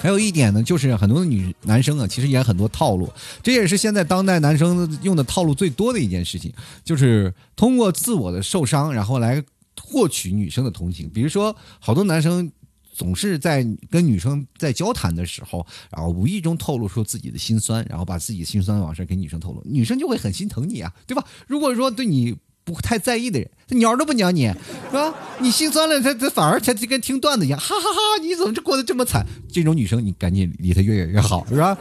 [0.00, 6.52] 还有一点呢，就是很多女男生啊，其实演很多套路，这也是现在当代男生用的套路最多的一件事情，
[6.84, 9.42] 就是通过自我的受伤，然后来
[9.80, 11.10] 获取女生的同情。
[11.10, 12.50] 比如说，好多男生
[12.94, 21.24] 总是在跟女生在交谈的时候，然后无意中透露出自己的心酸，然后把自己心酸往事给女生透露，女生就会很心疼你啊，对吧？
[21.46, 22.36] 如果说对你。
[22.74, 25.14] 不太在意的人，他鸟都不鸟你，是吧？
[25.40, 28.22] 你心酸了，他他反而他就跟听段子一样，哈哈哈！
[28.22, 29.24] 你怎么就过得这么惨？
[29.50, 31.76] 这种女生你赶紧离她越远越好，是吧？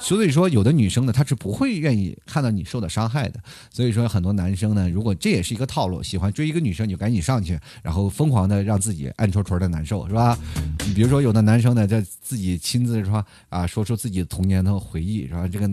[0.00, 3.38] 所以说，有的女生呢，她是不会愿意看到你受到伤害的。
[3.70, 10.36] 所以说，很多男生呢，如果这也是一个套路，喜欢追一个女生，你就赶紧上去，然后疯狂的让自己暗戳戳的难受，是吧？
[10.84, 15.46] 你比如说，有的男生呢，在自己亲自说啊，说出自己童年的回忆，是吧？
[15.46, 15.70] 这个。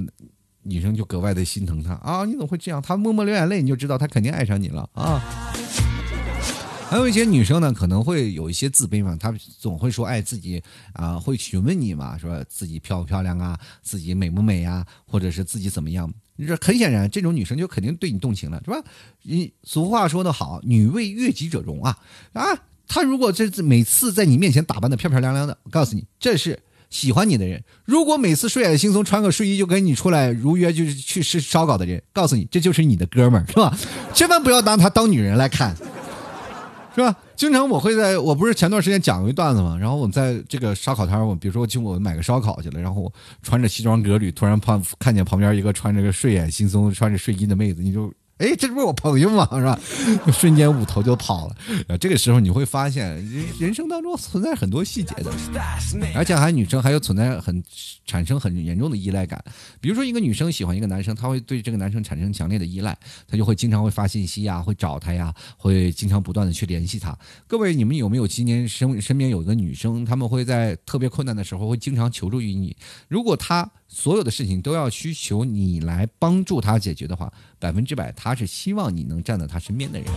[0.70, 2.24] 女生就格外的心疼他啊！
[2.26, 2.80] 你怎么会这样？
[2.82, 5.20] 他默默流眼泪，你就知道他肯定爱上你了啊！
[6.90, 10.62] 还有一些女生呢，可能会有一些自卑嘛，她总会说哎自己
[10.94, 16.12] 啊，会询问你嘛，说自己漂不漂亮啊，自己美不美呀，或者是自己怎么样？
[16.38, 18.82] 这很显然，这种女生就肯定对你动情了，是吧？
[19.24, 21.98] 你俗话说得好，女为悦己者容啊
[22.34, 22.42] 啊！
[22.88, 26.60] 她如果这每次在你面前打扮的漂漂亮亮的，我告诉你，这是。
[26.90, 33.78] 喜欢你的人，如果每次睡眼惺忪穿个睡衣就跟你出来如约就是去吃烧烤的人，告诉你这就是你的哥们儿，是吧？
[34.14, 35.76] 千万不要拿他当女人来看，
[36.96, 37.16] 是吧？
[37.36, 48.12] 经常我会在我不是前段时间讲过一段子嘛，然后我在这个烧烤摊我比如说去我买个烧烤去了，然后我穿着西装革履，突然旁看见旁边一个穿着个睡眼惺忪穿着睡衣的妹子，你就。
[48.40, 49.48] 哎，这不是我朋友吗？
[49.52, 49.78] 是吧？
[50.32, 51.98] 瞬间捂头就跑了。
[51.98, 55.32] 这个时候你会发现，人人生当中存在很多细节的，
[56.16, 57.62] 而且还女生还有存在很
[58.06, 59.44] 产生很严重的依赖感。
[59.82, 62.98] 比如说，一个女生喜欢一个男生，她会对这个男生产生强烈的依赖，
[63.28, 67.14] 她就会经常会发信息呀，会找他呀，会经常不断的去联系他。
[67.46, 72.74] 各位，你们有没有今年身身边有一个女生，他们会在特别困难的时候会经常求助于你？
[73.10, 73.70] 如果她。
[73.92, 80.08] 所有的事情都要需求你来帮助他解决的话，百分之百他是希望你能站在他身边的人。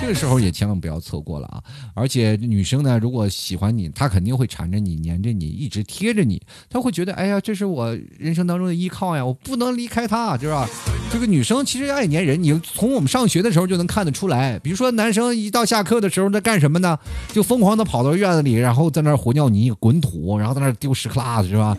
[0.00, 1.62] 这个时候也千万不要错过了啊！
[1.92, 6.40] 而且女生呢，如果喜欢你，她肯定会缠着你、黏着你，一直贴着你。
[6.70, 10.68] 她会觉得，哎呀，这是我人生当中的依靠呀，我不能离开他，是吧？
[11.10, 14.56] 这个女生其实爱粘人，你从我们上学的时候就能看得出来。
[14.60, 16.96] 比如说，男生一到下课的时候在干什么呢？
[17.32, 21.76] 就疯狂的跑到院子里，然后在那儿和尿泥、滚土，然后在那儿丢石克拉子，是吧？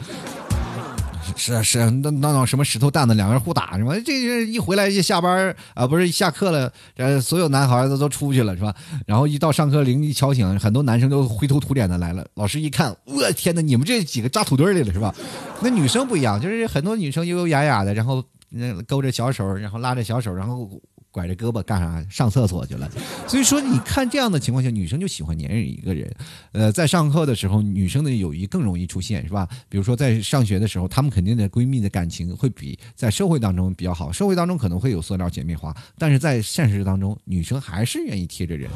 [1.38, 3.98] 是啊是啊，那那什么石头蛋子，两个人互打什么？
[4.02, 8.76] 这一回来就下班啊，不是下课了，呃，所有男孩子都出去了是吧？
[9.06, 12.26] 然后一到上课铃一敲醒，很多男生都灰头土脸的来了。
[12.34, 15.14] 老师一看，我天哪，你们这几个扎土堆里了是吧？
[15.62, 20.70] 那女生不一样，就是很多女生优优雅雅的，然后那勾着小手，然后拉着小手，然后。
[21.18, 22.06] 拐着胳膊干啥？
[22.12, 22.88] 上厕所去了。
[23.28, 26.08] 所以说，你看这样的情况下，女生就喜欢黏人一个人。
[26.52, 29.48] 呃，在上课的时候，女生的友谊更容易出现，是吧？
[29.68, 34.12] 比如说在上学的时候，她们肯定的闺蜜的感情会比在社会当中比较好。
[34.12, 38.70] 社会当中可能会有塑料姐妹花，但是在现实当中，女生还是愿意贴着人。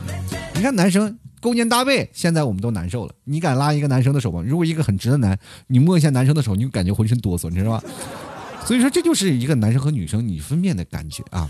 [0.56, 3.14] 你看男生勾肩搭背，现在我们都难受了。
[3.26, 4.42] 你敢拉一个男生的手吗？
[4.44, 7.84] 如果一个很直的男，你摸一下男生的手，你就感觉浑身哆嗦，你知道吧？
[8.66, 11.50] 所以说，这就是一个男生和女生你分辨的感觉啊。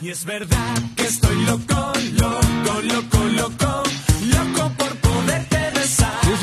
[0.00, 3.82] Y es verdad que estoy loco, loco, loco, loco,
[4.22, 4.72] loco.
[4.76, 4.85] por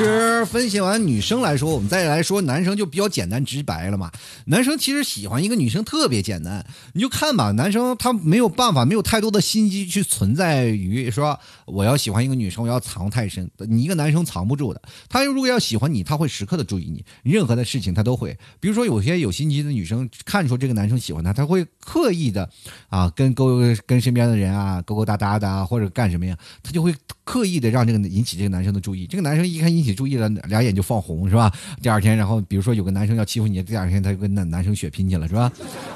[0.04, 4.12] 其实分析完女生来说，我们再来说男生就比较简单直白了嘛。
[4.48, 13.50] 男生其实喜欢一个女生特别简单，你就看吧，男生他没有办法，没有太多的心机去存在于说我要喜欢一个女生，我要藏太深。
[13.60, 18.38] 你一个男生藏不住的，他如果要喜欢你，他会时刻的注意你，任何的事情他都会。
[18.60, 22.50] 比如说有些有心机的女生看出这个男生喜欢她，他会刻意的
[22.90, 29.08] 啊跟勾跟身边的人啊勾勾搭搭的啊，或者干什么呀，他就会刻意的让这个引起这个男生的注意。
[29.08, 29.84] 这个男生一看引。
[29.84, 31.54] 起你注意了，俩眼就放红，是吧？
[31.80, 35.52] 第二天，然后比如说有个男生要欺负你，第二天他就跟那男生血拼去了，是吧？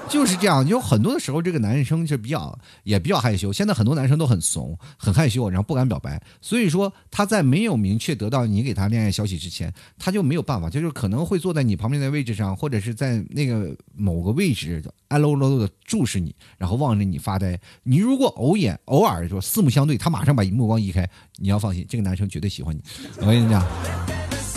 [0.07, 0.65] 就是这样。
[0.67, 3.51] 有很多的时候，这个男生是比较也比较害羞。
[3.51, 6.21] 现在很多男生都很怂，很害羞，然后不敢表白。
[6.41, 17.59] 所以说他在没有明确得到你给他恋爱消息之前，他就没有办法，就是可能会坐在你旁边的位置上，或者是在那个某个位置暗喽喽的注视你，然后望着你发呆。
[17.81, 22.81] 你如果偶眼偶尔就四目相对，他马上把目光移开，你要放心，这个男生绝对喜欢你。
[23.19, 23.65] 我跟你讲。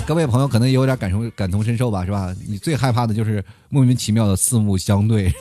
[0.06, 2.35] 各位朋友可能也有点感同感同身受吧，是吧？
[2.48, 5.33] 你最害怕的就是莫名其妙的四目相对。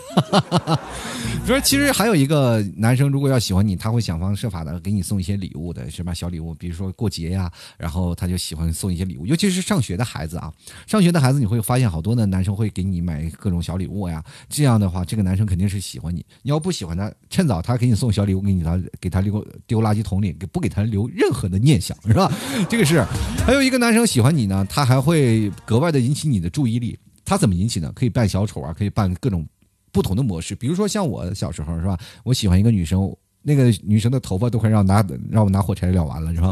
[1.46, 6.14] 说 其实还有一个男生，如果要喜欢你，他会想方设法的给你送一些礼物的，是吧？
[6.14, 10.54] 小礼物，比如说过节呀，然后他就喜欢送一些礼物，尤其是上学的孩子啊。
[10.86, 14.24] 上学的孩子你会发现好多的男生会给你买各种小礼物呀。
[14.48, 16.24] 这样的话，这个男生肯定是喜欢你。
[16.44, 22.32] 你要不喜欢他，趁早他给你送小礼物，给你他给他丢丢垃圾桶里，给不给他留任何的念想，是吧？
[22.70, 23.04] 这个是。
[23.46, 24.64] 还有一个男生喜欢你呢。
[24.70, 26.98] 他还会格外的引起你的注意力，
[27.30, 27.92] 他怎么引起呢？
[27.94, 29.48] 可以扮小丑啊，可以扮各种
[29.92, 30.56] 不同的模式。
[30.56, 31.96] 比如说像我小时候是吧？
[32.24, 36.52] 我喜欢一个女生，那个女生的头发都快让拿让我拿火柴燎完了是吧？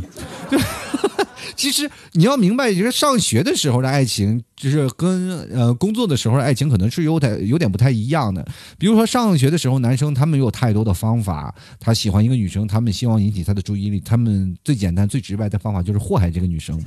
[0.51, 0.59] 对
[1.55, 8.45] 其实你要明白，就是上学的时候的爱情，就是跟呃工作的时候爱情可能是有点有点不太一样的。
[8.77, 16.79] 比如说上学的时候，男生他们有太多的方法，他喜欢一个女生，他们希望引起她的注意力，他们最简单最直白的方法就是祸害这个女生。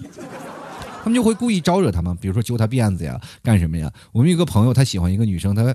[1.02, 3.90] 他们就会故意招惹他们，比如说揪他辫子呀，干什么呀？
[4.12, 5.74] 我们有个朋友，他喜欢一个女生，他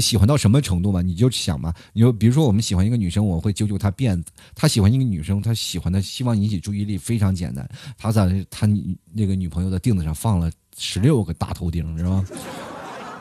[0.00, 1.02] 喜欢到什么程度嘛？
[1.02, 4.32] 你就想嘛，你就比如说我们喜欢一个女生，我会揪揪她辫子。
[4.54, 7.68] 他喜欢一个女生，他喜欢的希望引起注意力，非常简单。
[7.98, 8.66] 他在他
[9.12, 12.24] 那个女朋友的腚子上放了十六个大头钉，知道吗？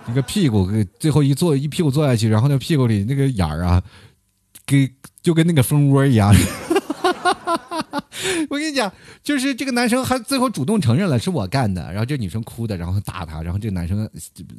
[0.07, 3.83] 那个屁股给最后一坐一屁股坐下去，然后那屁股里那个眼儿啊，
[4.65, 4.89] 给
[5.21, 6.33] 就跟那个蜂窝一样。
[8.49, 8.91] 我跟你讲，
[9.23, 14.09] 就是这个男生还最后主动承认了是我干的，然后这女生哭的，然后打他，然后这个男生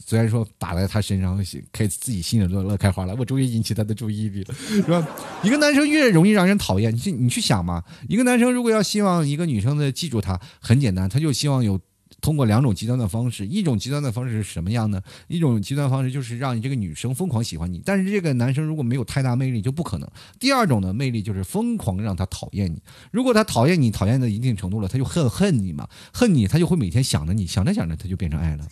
[0.05, 1.39] 虽然说打在他身上，
[1.73, 5.07] 开自己心里乐乐开花了，我终于引起他的注意力了，是吧？
[5.43, 11.79] 一个男生越容易让人讨厌，你去你去想嘛，一个男生如果要希望一个女生的记住他，很简单，他就希望有。
[12.23, 15.03] 通过两种极端的方式，一种极端的方式是什么样呢？
[15.29, 20.09] 一种极端方式就是让你这个女生疯狂喜欢你，但是这个男生如果没有太大魅力就不可能。
[20.39, 22.81] 第二种的魅力就是疯狂让他讨厌你，
[23.11, 28.67] 如果他讨厌你，讨厌到一定程度了，他就恨恨你嘛，恨你他就会每天想着你，想着想着他就变成爱了。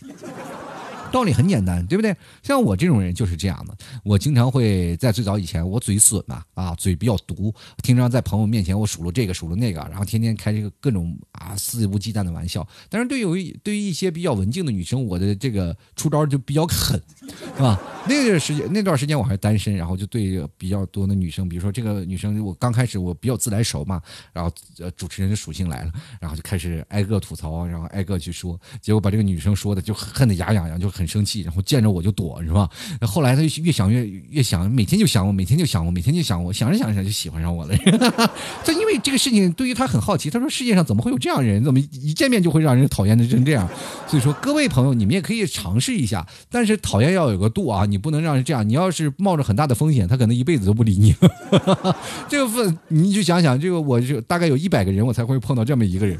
[1.11, 2.15] 道理很简单，对不对？
[2.43, 3.77] 像我这种人就是这样的。
[4.05, 12.67] 我经常会在最早以前，我嘴损嘛，啊，嘴比较毒，经常在朋友面前我数落这个数落那个，然后天天开这个各种啊肆无忌惮的玩笑。
[12.89, 17.03] 但是对于对于一些比较文静的女生，我的这个出招就比较狠，
[17.57, 17.81] 是吧？
[18.09, 24.01] 那个时间那段时间我还是单身，然后就对比较多的女生，比如说这个女生，我刚开始我比较自来熟嘛，
[24.33, 30.89] 然后呃主持人的属性来了，然后就开始挨个吐槽，然后挨个去说，结果把这个女生说的就恨得牙痒痒，就。
[31.01, 32.69] 很生气，然后见着我就躲，是吧？
[33.01, 37.75] 后来他就越想越越想，每天就想我，每天就想我，每天就想我，想着想着就喜欢上我了。
[38.63, 40.29] 就因为这个事情，对于他很好奇。
[40.29, 41.65] 他说：“世界上怎么会有这样人？
[41.65, 43.67] 怎么一见面就会让人讨厌的成这样？”
[44.07, 47.87] 所以说，各位朋友，你们也可以尝试一下，但是讨厌要有个度啊！
[47.87, 48.69] 你不能让人这样。
[48.69, 51.15] 你要是冒着很大的风险，他可能一辈子都不理你。
[52.29, 56.19] 这个份，你就想想，这个我就大概有一百个人，我才会碰到这么一个人，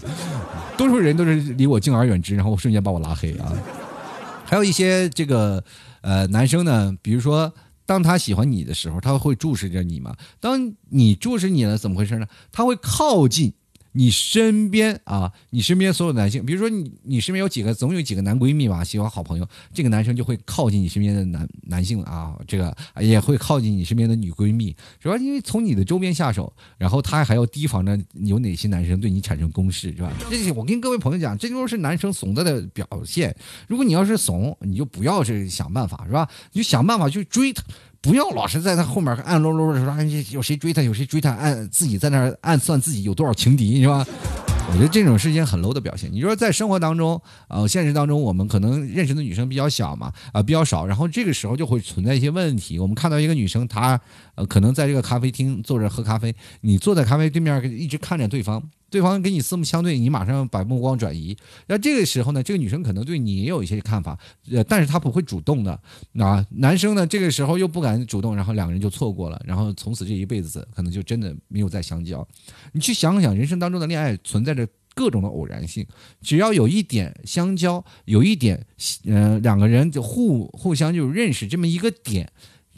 [0.77, 3.53] 多数人都是离我敬而远之，然后瞬间把我拉黑啊。
[4.51, 5.63] 还有一些这个
[6.01, 7.55] 呃男生呢，比如说，
[7.87, 10.17] 当他喜欢你的时候，他会注视着你嘛？
[10.41, 12.27] 当你注视你了，怎么回事呢？
[12.51, 13.53] 他会靠近。
[13.93, 25.17] 你身边啊，你身边所有男性，比如说你，你身边有几个，总有几个男闺蜜吧，喜欢好朋友，这个男生就会靠近你身边的男男性啊，这个也会靠近你身边的女闺蜜，是吧？
[25.17, 30.13] 因为从你的周边下手，然后他还要提防着有哪些男生对你产生攻势，是吧？
[30.31, 33.35] 这些我跟各位朋友讲，这都是男生怂的的表现。
[33.67, 36.29] 如果你要是怂，你就不要是想办法，是吧？
[36.53, 37.63] 你就想办法去追他。
[38.03, 39.95] 不要老是在他后面暗搂搂的说，
[40.33, 44.07] 有谁追他，有谁追他，暗自己在那暗算自己有多少情敌，是吧？
[44.73, 46.11] 我觉得这种事情很 low 的表现。
[46.13, 52.79] 你说在生活当中，呃，现实当中，我们可能认识的女生比较小嘛，啊，比较少，然后这个时候就会存在一些问题。
[52.79, 54.01] 我们看到一个女生，她
[54.37, 58.63] 呃，可能在这个咖啡厅坐着喝咖啡，你坐在咖啡对面一直看着对方。
[58.91, 61.37] 对方跟你四目相对，你马上把目光转移。
[61.69, 64.19] 那这个时候呢，这个女生可能对你也有一些看法，
[64.51, 65.81] 呃，但是她不会主动的。
[66.13, 72.27] 那男生呢，这个时候又不敢主动，然后两个人就错过了，然后从此这一辈子可能就真的没有再相交。
[72.73, 75.87] 你去想想，人生当中的恋爱存在着各种的偶然性，
[76.21, 78.67] 只要有一点相交，有一点，
[79.05, 82.31] 嗯，两个人就互互相就认识这么一个点。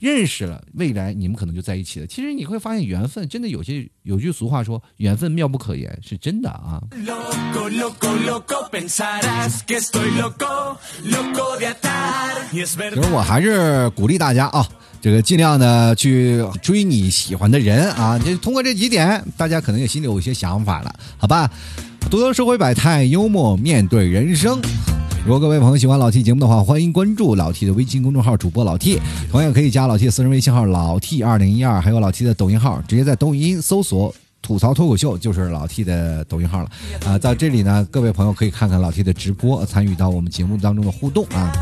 [0.02, 2.06] 认识了，未来你们可能就在一起了。
[2.08, 6.82] 其实你会发现，缘分真的有些有句俗话说，缘分妙不可言，是真的啊。
[12.50, 14.68] 其实我还是鼓励大家啊，
[15.00, 18.18] 这个尽量的去追你喜欢的人啊。
[18.18, 21.48] 就通过这几点，大家可能也心里有一些想法了，好吧？
[22.10, 24.60] 多多社会百态，幽默面对人生。
[25.24, 28.98] 如果各位朋友喜欢老 T 节目的话，欢迎关注老 T 的微信公众号主播老 T，
[29.30, 34.12] 同样可以加老 T 的私人微信号老 T 二零一二，还有老 T 的抖音号，直接在抖音搜索。
[34.42, 36.70] 吐槽脱口秀就是老 T 的抖音号了
[37.06, 41.52] 啊，在这里呢，各位朋友可以看看老 T 的直播，参与到我们节目当中的互动啊。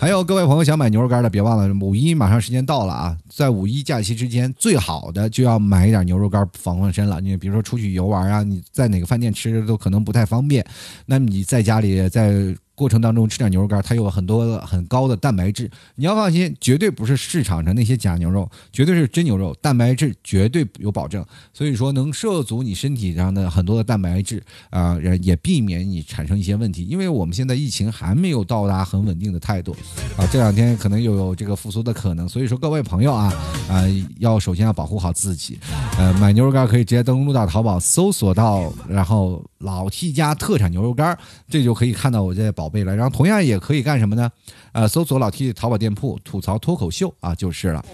[0.00, 7.20] 还有各位朋友想买牛肉干的，别忘了五一马上时间到了啊，在五一假期之间，最好的就要买一点牛肉干防防身了。
[7.20, 10.64] 你比如说出去游玩啊，你在哪个饭店吃都可能不太方便，
[11.04, 12.56] 那你在家里在。
[12.80, 15.70] 过程当中吃点牛肉干，它有很多很高的蛋白质。
[15.96, 21.22] 你要放心，绝对不是市场上那些假牛肉，绝对是真牛肉，蛋白质绝对有保证。
[21.52, 26.86] 所以说能摄足你身体上的很多的蛋白质啊，也避免你产生一些问题。
[26.86, 29.76] 因为我们现在疫情还没有到达很稳定的态度
[30.16, 32.26] 啊，这两天可能又有这个复苏的可能。
[32.26, 33.30] 所以说各位朋友啊
[33.68, 33.84] 啊，
[34.20, 35.58] 要首先要保护好自己。
[35.98, 42.69] 呃，买牛肉干可以直接登录到淘宝搜索到，然后老 T 家特产牛肉干，这就可以看到我在宝。
[42.70, 44.30] 贝了，然后同样也可以干什么呢？
[44.72, 47.84] 呃，搜索老 T 淘宝店铺吐槽脱口秀啊，就是了。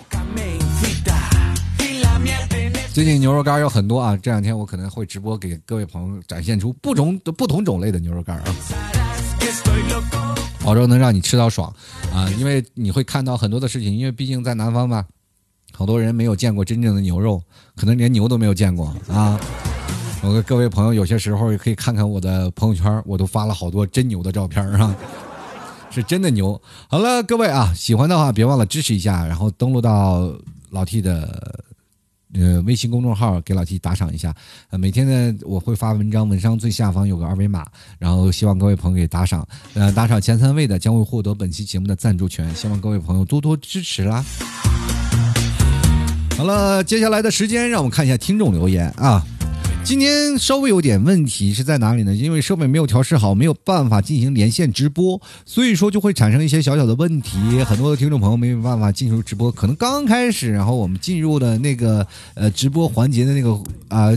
[2.92, 8.44] 最近牛肉干有很多啊，这两天我可能会直播给各位朋友展现出不同不同种类的牛肉干啊，
[10.64, 11.70] 保证能让你吃到爽
[12.12, 15.04] 啊，因为你会看到很多的事情，因为毕竟在南方嘛，
[15.72, 17.42] 好多人没有见过真正的牛肉，
[17.74, 19.38] 可能连牛都没有见过啊。
[20.26, 24.92] 我各位朋友，有些时候也可以看看我的朋友圈，我都发了好多真牛的照片啊，
[25.88, 26.60] 是真的牛。
[26.88, 30.34] 好了，各位啊，喜欢的话别忘了支持一下，然后登录到
[30.70, 31.62] 老 T 的
[32.34, 34.34] 呃微信公众号，给老 T 打赏一下。
[34.70, 37.64] 呃，每天呢我会发文章，文章最下方有个二维码，
[37.96, 39.46] 然后希望各位朋友给打赏。
[39.74, 44.24] 呃，打赏前三位的将会获得本期节目的赞助权，希望各位朋友多多支持啦。
[46.36, 49.24] 好了，接下来的时间让我们看一下听众留言啊。
[49.86, 52.12] 今天稍微有点问题是在哪里呢？
[52.12, 57.38] 因为设备没有调试好，没有办法进行连线直播，所以说就会产生一些小小的问题。
[57.64, 63.56] 很多的听众朋友没有办法进入直播，可能刚开始，然后我们进入的那个呃直播环节的那个
[63.86, 64.10] 啊。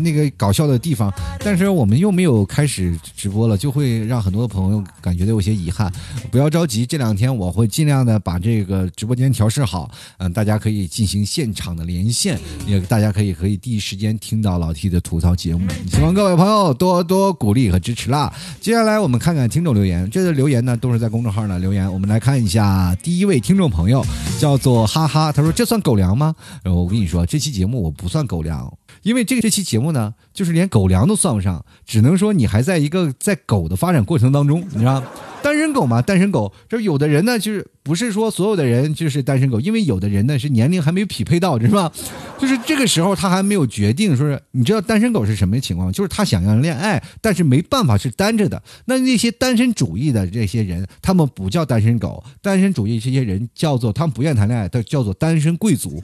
[0.00, 5.92] 那个搞笑的地方，但是我们又没有开始直播了，就会让很多朋友感觉到有些遗憾。
[6.30, 15.66] 不要着急，这两天我会尽量的把这个直播间调试好，嗯，大家可以进行现场的连线，也大家可以可以第一时间听到老 T 的吐槽节目。
[15.90, 18.32] 希望各位朋友多多鼓励和支持啦。
[18.60, 21.90] 接下来我们看看听众留言，这个留言呢都是在公众号呢留言。
[21.92, 24.04] 我们来看一下第一位听众朋友，
[24.38, 26.34] 叫做哈哈，他说这算狗粮吗？
[26.64, 28.72] 我跟你说，这期节目我不算狗粮。
[29.02, 35.02] 因为这个这期节目呢，就是连狗粮都算不上，只能说你还在一个在狗的发展过程当中，你知道，
[35.42, 41.90] 单身狗嘛，单身狗，这有的人呢，就是不是说所有的人就是单身狗，因为有的人呢是年龄还没有匹配到，是吧？
[42.38, 45.92] 就是这个时候他还没有决定，说是你知道单身狗是什么情况？
[45.92, 48.62] 就是他想要恋爱，但是没办法是单着的。
[48.86, 56.02] 那那些单身主义的这些人，他们不叫单身狗，单身主义这些人叫做他们不愿谈恋爱，他叫做单身贵族。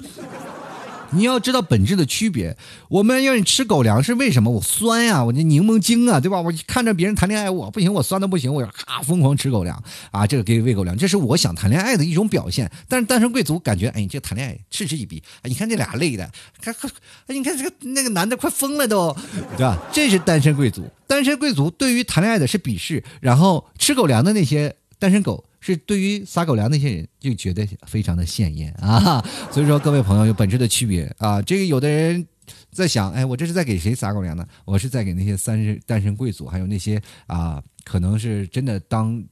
[1.14, 2.56] 你要知道本质的区别，
[2.88, 4.50] 我们要你吃狗粮是为什么？
[4.50, 6.40] 我酸呀，我这柠檬精啊，对吧？
[6.40, 10.26] 我看着别人谈恋爱，我不行，我酸的不行，我要咔疯狂吃狗粮啊！
[10.26, 12.70] 这个给喂狗粮，这是我想谈恋爱的一种表现。
[12.88, 15.22] 但是单身贵族感觉，哎，你这谈恋爱嗤之以鼻。
[15.42, 16.74] 哎，你看这俩累的，看，
[17.28, 19.14] 哎，你看这个那个男的快疯了都，
[19.56, 19.78] 对吧？
[19.92, 20.88] 这是单身贵族。
[21.06, 25.44] 单身贵族对于谈恋爱的是鄙视，然后吃狗粮的那些单身狗。
[25.64, 31.40] 是对于撒狗粮那些人就觉得非常的鲜艳啊， 所以说各位朋友有本质的区别啊。
[31.40, 32.26] 这个有的人
[32.72, 34.44] 在想，哎，我这是在给谁撒狗粮呢？
[34.64, 39.22] 我是在给那些三十单身贵族，还有那些啊，可能是真的当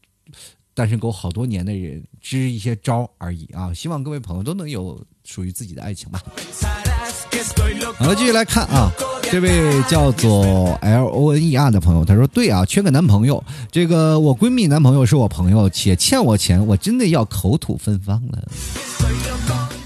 [0.73, 3.75] 单身狗好多年的人支一些招而已啊。
[3.75, 6.23] 希望各位朋友都能有属于自己的爱情吧。
[7.97, 8.91] 好了，继续来看啊，
[9.23, 13.43] 这位叫做 L O N E R 的朋友，他说：“对啊，缺个男朋友。
[13.71, 18.49] 这个我闺蜜男朋友是我朋友，且欠我钱，我真的要口吐芬芳了。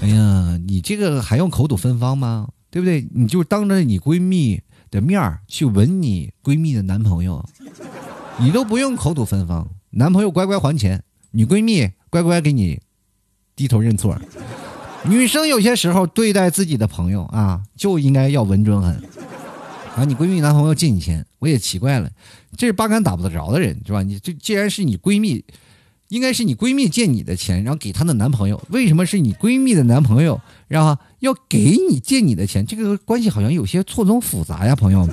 [0.01, 2.47] 哎呀，你这个还用口吐芬芳吗？
[2.71, 3.05] 对不对？
[3.13, 7.43] 你就当着你闺蜜的面去吻你闺蜜的男朋友，
[8.37, 12.79] 你都不用口吐芬芳，男朋友乖乖还钱，女闺蜜乖乖给你
[13.55, 14.17] 低头认错。”
[15.07, 19.01] 女生有些时候对待自己的朋友啊，就应该要稳准狠。
[19.95, 22.09] 啊，你闺蜜男朋友借你钱，我也奇怪了，
[22.57, 24.01] 这是八竿打不着的人是吧？
[24.01, 25.43] 你这既然是你闺蜜，
[26.09, 32.65] 应该是你闺蜜借你的钱，然后给她的男朋友，为什么是你闺蜜的男朋友，然后要给你借你的钱？
[32.65, 35.07] 这个关系好像有些错综复杂呀，朋友。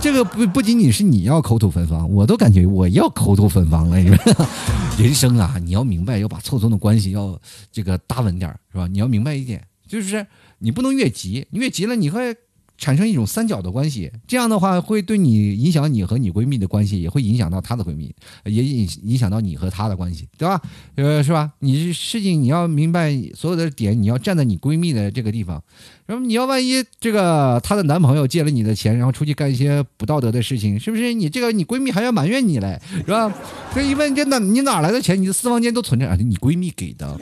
[0.00, 3.98] 这个不不仅仅是你要口吐芬芳，我都感觉我要口吐芬芳了。
[4.96, 7.38] 人生啊，你要明白，要把错综的关系要
[7.72, 8.86] 这个搭稳点是吧？
[8.86, 10.24] 你要明白一点，就是
[10.58, 12.36] 你不能越急，你越急了，你会
[12.78, 18.14] 产生一种三角的关系，这样的话会对你影响你和你闺蜜的关系，也会影响到她的闺蜜，
[18.44, 20.60] 也影影响到你和她的关系，对吧？
[20.96, 21.52] 呃，是吧？
[21.60, 25.62] 你事情你要明白所有的点，你要站在你闺蜜的这个地方。
[26.06, 31.12] 然后你要万一这个她的男朋友借了你的钱，然后出去干一些不道德的事情，是不是？
[31.12, 33.32] 你这个你闺蜜还要埋怨你嘞，是吧？
[33.74, 35.20] 这一问，这哪你哪来的钱？
[35.20, 37.18] 你的私房钱都存着啊，你闺蜜给的。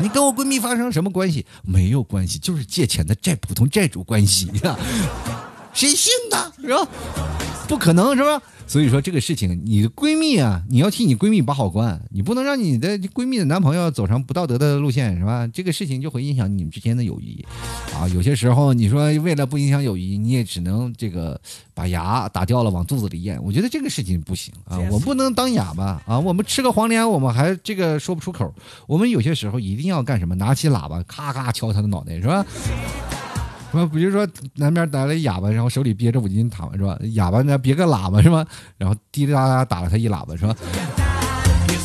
[0.00, 1.44] 你跟我闺蜜发生什么关系？
[1.62, 4.50] 没有关系，就是借钱的债，普通债主关系。
[5.72, 6.52] 谁信呢？
[6.60, 6.88] 是吧？
[7.68, 8.42] 不可能，是吧？
[8.66, 15.46] 所以说这个事情，你的闺蜜啊，你要替你闺蜜把好关，你不能让你的闺蜜的男朋友走上不道德的路线，是吧？
[15.48, 17.42] 这个事情就会影响你们之间的友谊，
[17.94, 21.40] 啊，有些时候你说为了不影响友谊，你也只能这个
[21.72, 23.42] 把牙打掉了往肚子里咽。
[23.42, 28.52] 我觉得这个事情不行啊，我不能当哑巴啊，我们吃个黄连，我们还这个说不出口，
[28.86, 30.34] 我们有些时候一定要干什么？
[30.34, 32.44] 拿起喇叭，咔咔敲他的脑袋，是吧？
[33.92, 36.98] 比如说南边来了一哑巴，然后手里憋着五斤糖，是吧？
[37.14, 38.46] 哑巴呢别个喇叭，是吧？
[38.76, 40.54] 然后滴滴答答打了他一喇叭，是吧？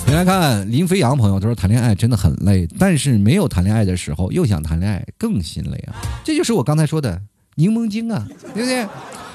[0.06, 5.96] 你来看林飞扬朋友，他说谈恋爱真的很累，但是没有谈恋爱的时候又想谈恋爱，更心累啊！
[6.24, 7.22] 这就是我刚才说的
[7.56, 8.86] 柠檬精啊，对不对？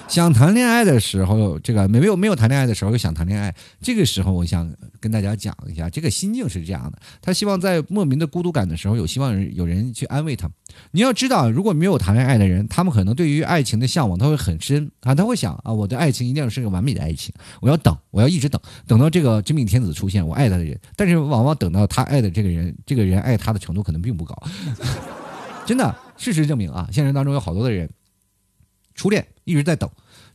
[0.08, 4.68] 想谈恋爱的时候，这个没有没有谈恋爱的时候又想谈恋爱，这个时候我想
[5.00, 10.50] 跟大家讲一下，这个心境是这样的：他希望在莫名的孤独感的时候，有希望有人去安慰他。
[10.92, 20.78] 你要知道，如果没有谈恋爱的人，他们可能对于爱情的向往他会很深啊，他会想啊，我的爱情一定要是个完美的爱情，我要等，我要一直等，等到这个真命天子出现，我爱他的人。
[20.96, 24.34] 但是往往等到他爱的这个人，这个人爱他的程度可能并不高。
[25.66, 27.88] 真的，事实证明啊，现实当中有好多的人。
[28.98, 29.88] 初恋一直在等，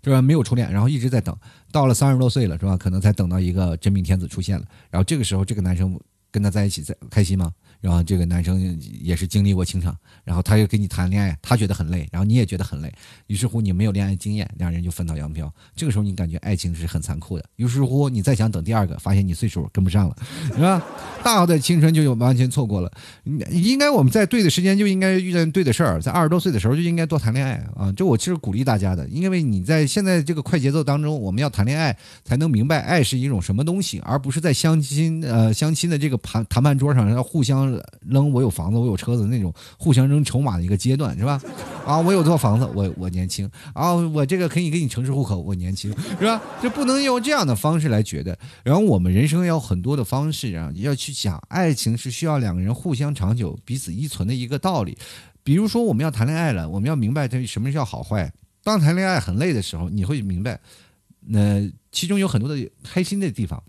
[0.04, 0.22] 是吧？
[0.22, 1.38] 没有初恋，然后一直在等，
[1.70, 2.78] 到了三十多岁了，是吧？
[2.78, 6.00] 可能才等到一个真命天子出现了，然后这个时候，这个男生
[6.32, 7.54] 跟他在一起，在开心吗？
[7.84, 12.90] 然后这个男生也是经历过情场，然后他又跟你谈恋爱，他觉得很累，然后你也觉得很累，
[13.28, 15.54] 于是乎你没有恋爱经验，两人就分道扬镳。
[15.76, 20.16] 这个时候你感觉爱情是很残酷的，于是乎你再想等第二个，发现你岁数跟不上了，
[20.56, 20.82] 是吧？
[21.22, 22.90] 大好的青春就有完全错过了。
[23.52, 27.92] 应该我们在对的时间就应该遇见对的事儿，在二十多岁的时候就应该多谈恋爱啊！
[27.92, 37.73] 这我其实鼓励大家的，因为你在现在这个快节奏当中，我们要谈恋爱才能明白爱是一种什么东西，而不是在相亲呃相亲的这个谈谈判桌上要互相
[38.08, 38.54] 扔我有。
[38.54, 41.42] 房子，我有车子，那种互相扔筹码的一个阶段，是吧？
[41.88, 46.40] 啊，我有套房子，我我年轻啊，我这个可以给你城市户口，我年轻，是吧？
[46.62, 48.38] 就不能用这样的方式来觉得。
[48.64, 54.96] 然后我们人生要有很多的方式啊，要去讲爱情是需要两个人互相长久、彼此依存的一个道理。
[55.44, 58.32] 比如说，我们要谈恋爱了，我们要明白这什么叫好坏。
[58.64, 60.60] 当谈恋爱很累的时候，你会明白，
[61.26, 63.62] 那其中有很多的开心的地方。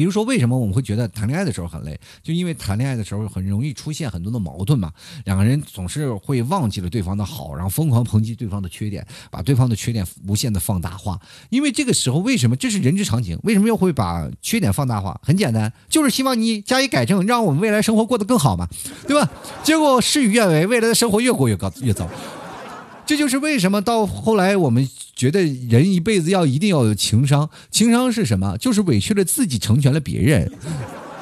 [0.00, 2.00] 比如说，为什么我们会觉得谈恋爱的时候很累？
[2.22, 4.90] 就因为谈恋爱的时候很容易出现很多的矛盾嘛。
[5.26, 11.20] 两个人总是会忘记了对方的好，然后疯狂抨击对方的缺点，把对方的缺点无限的放大化。
[11.50, 13.38] 因为这个时候，为什么这是人之常情？
[13.42, 15.20] 为什么又会把缺点放大化？
[15.22, 18.66] 很简单，就是希望你加以改正，让我们未来生活过得更好嘛，
[19.06, 19.30] 对吧？
[19.62, 22.08] 结果事与愿违，未来的生活越过越高越糟。
[23.04, 24.88] 这就是为什么到后来我们
[25.20, 28.56] 觉得人一辈子要一定要有情商，情商是什么？
[28.56, 30.50] 就是委屈了自己，成全了别人。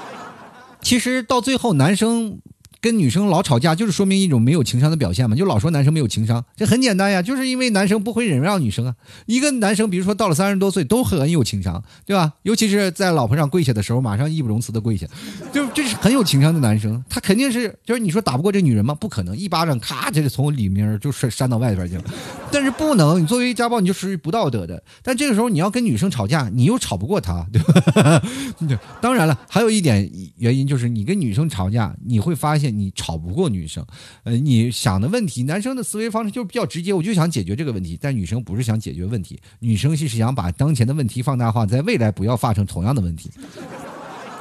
[0.80, 2.38] 其实到最后，男生。
[2.80, 5.34] 跟女生老吵架，就是说明一种没有情商的表现嘛？
[5.34, 8.94] 就老说男生没有情商，这很简单呀，就是因为男生不会忍让女生啊。
[9.26, 12.34] 一个男生，比如说到了三十多岁，都很有情商，对吧？
[12.42, 15.08] 尤其是在老婆上跪下的时候，马上义不容辞的跪下，
[15.52, 17.02] 就这是很有情商的男生。
[17.08, 18.94] 他肯定是，就是你说打不过这女人吗？
[18.94, 22.04] 不可能，一巴掌咔，就是从里面就扇扇到外边去了。
[22.52, 24.80] 但是不能，你作为家暴，你就属于不道德的。
[25.02, 28.22] 但这个时候你要跟女生吵架，你又吵不过她，对吧？
[29.02, 32.67] 当然了，还有一点原因就是你跟女生吵架，你会发现。
[32.70, 33.84] 你吵不过女生，
[34.24, 43.30] 呃，你想的问题，男生的思维方式就是比较直接，我就想解决这个问题，但女生不是想解决问题，女生是想把当前的问题放大化，在未来不要发生同样的问题。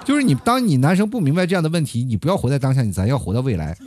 [0.06, 3.78] 就是你，当你男生不明白这样的问题，你不要活在当下，你咱要活到未来，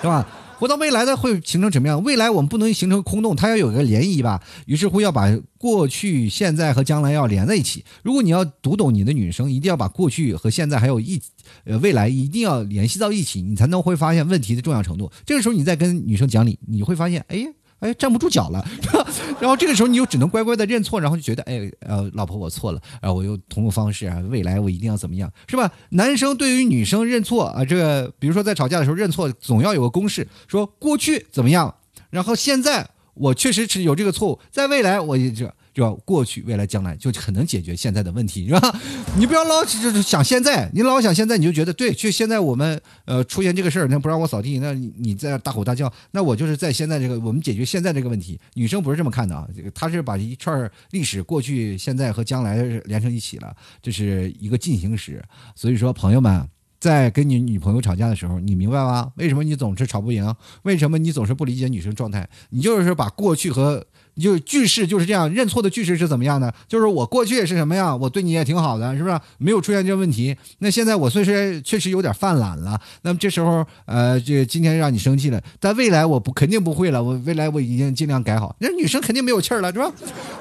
[0.00, 0.26] 对吧？
[0.56, 2.02] 活到未来的会形成什么样？
[2.04, 4.40] 未来我们不能形成空洞，它要有个涟漪吧。
[4.66, 7.84] 于是乎要把过去、现在和将来要连在一起。
[8.02, 11.20] 如果你要读懂你的女生，一定要把过去和现在还有一
[11.64, 15.10] 呃未来一定要联系到一起，你才能会发现问题的重要程度。
[15.24, 17.46] 这个时候你再跟女生讲理，你会发现，哎。
[17.80, 18.66] 哎，站不住脚了，
[19.38, 25.70] 然后这个时候你就只能乖乖的认错，然后就觉得，哎，呃，老婆我错了，然后我又通过方式啊，未来我一定要怎么样，是吧？
[25.90, 31.74] 男生对于女生认错啊，这个比如说在吵架的时候认错，总要有个公式，说过去怎么样，
[32.08, 38.80] 然后现在我确实是有这个错误，在未来我这就要过去、未来、将来，就很能解决现在的问题，是吧？
[39.18, 48.40] 你不要老就是想现在，你老想现在，你就觉得对，就现在我们呃出现这个事儿，那不让我扫地，那你你在大吼大叫，那我就是在现在这个我们解决现在这个问题。
[48.54, 55.20] 女生不是这么看的啊，这个她是把一串历史、过去、现在和将来连成一起了，这是一个进行时。
[55.56, 56.53] 所以说，朋友们。
[56.84, 59.10] 在跟你女朋友吵架的时候，你明白吗？
[59.16, 60.34] 为什么你总是吵不赢？
[60.64, 62.28] 为什么你总是不理解女生状态？
[62.50, 63.82] 你就是把过去和
[64.20, 66.52] 就句式就是这样认错的句式是怎么样的？
[66.68, 69.18] 就是我过去也是什么样，我对你也挺好的，是不是？
[69.38, 70.36] 没有出现这问题。
[70.58, 78.54] 那现在我虽然确实有点犯懒了，那么这时候呃，这今天让你生气了，但未来我不肯定不会了，我未来我已经尽量改好。
[78.60, 79.90] 那女生肯定没有气儿了，是吧？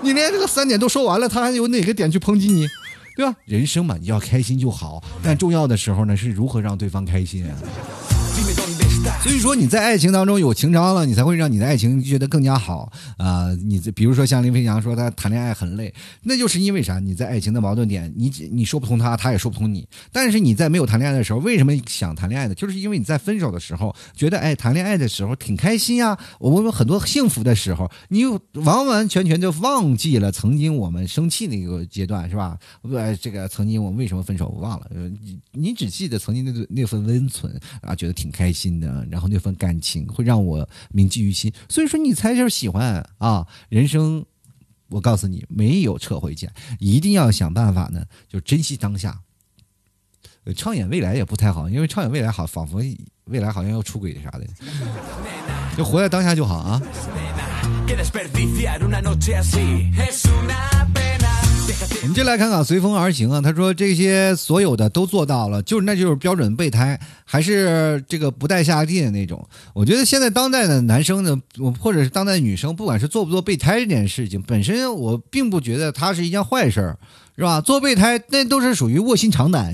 [0.02, 2.68] 你连这个三点都说完了，她还有哪个点去抨击你？
[3.16, 3.36] 对吧？
[3.46, 8.23] 人生嘛，你要开心就好，但重要的时候呢，是如何让对方开心啊。
[9.24, 13.50] 所以说你在爱情当中有情商了，你才会让你的爱情觉得更加好啊！
[13.64, 15.94] 你比如说像林飞翔说他谈恋爱很累，
[16.24, 17.00] 那就是因为啥？
[17.00, 19.88] 你在爱情的矛盾点，你你说不通他，他也说不通你。
[20.12, 22.54] 但是你在没有谈恋爱的时候，为什么想谈恋爱呢？
[22.54, 32.58] 就是因为你在分手的时候觉得哎，谈恋爱的时候挺开心呀，我们有很多幸福的时候，你又完完全全就忘记了曾经我们生气那个阶段，是吧？
[32.92, 34.88] 呃，这个曾经我们为什么分手，我忘了。
[35.24, 39.08] 你你只记得曾经那那份温存啊，觉得挺开心的。
[39.14, 43.46] 然后那份感情会让我铭记于心，所以说你才是喜欢啊！
[43.70, 44.26] 人生，
[44.90, 49.20] 我告诉你，没有撤回键，一定要想办法呢，就珍惜当下。
[50.56, 52.82] 畅演未来也不太好，因为畅演未来好，仿佛
[53.26, 54.48] 未来好像要出轨啥的，
[55.78, 56.82] 就活在当下就好啊。
[62.02, 63.42] 我们就来看看随风而行啊。
[63.42, 69.46] 他说这些所有的都做到了，就是那就是标准备胎，还是这个不带下地的那种。
[69.74, 76.98] 我觉得现在当代的男生呢，我或者是当代女生，不管是做不做备胎这件事情，本身我并不觉得它是一件坏事儿，
[77.38, 77.62] 是吧？
[77.62, 79.74] 做备胎那都是属于卧薪尝胆，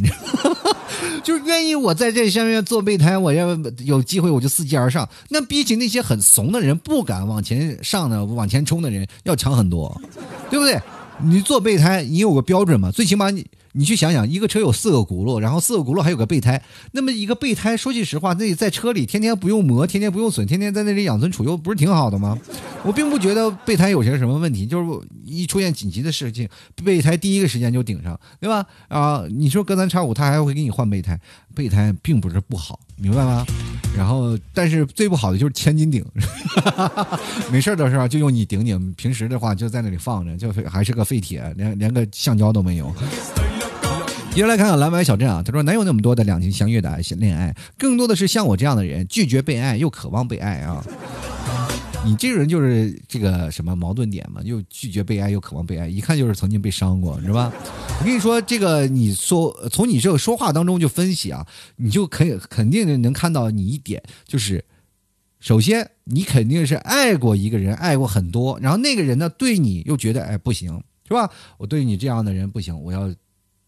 [1.23, 5.07] 就是愿意我在这上面做备胎，我要有机会我就伺机而上。
[5.29, 9.99] 那比起那些很怂的人不敢往前上的、往前冲的人要强很多，
[10.49, 10.79] 对不对？
[11.21, 12.91] 你做备胎，你有个标准吗？
[12.91, 13.45] 最起码你。
[13.73, 16.61] 你去想想，一个车有四个轱辘，然后四个轱辘还有个备胎。
[16.91, 22.37] 那么一个备胎，说句实话，那在车里天天不用磨，天天不用损，天天在那里养尊处优，不是挺好的吗？
[22.83, 26.47] 我并不觉得备胎有些什么问题，就是一出现紧急的事情，
[26.83, 28.65] 备胎第一个时间就顶上，对吧？
[28.87, 31.19] 啊，你说隔三差五他还会给你换备胎，
[31.53, 33.45] 备胎并不是不好，明白吗？
[33.95, 36.03] 然后，但是最不好的就是千斤顶，
[37.51, 42.93] 没事的时候就用你顶顶，平时的话就在那里放着，就还是个废铁，连连个橡胶都没有。
[44.31, 50.81] 接下来看看蓝白小镇啊，他说哪有那么多的两情相悦的爱恋爱，更多的是像我这样的人，拒绝被爱又渴望被爱啊。
[52.05, 57.51] 你这个人就是这个什么矛盾点嘛，又拒绝被爱又渴望被爱，一看就是曾经被伤过，是吧？
[57.99, 64.63] 我跟你说，这个你说从你这个说话当中就分析啊，你就可以肯定能看到你一点，就是
[65.41, 71.29] 首先你肯定是爱过一个人，爱过很多，然后那个人呢对你又觉得哎不行，是吧？
[71.57, 73.13] 我对你这样的人不行，我要。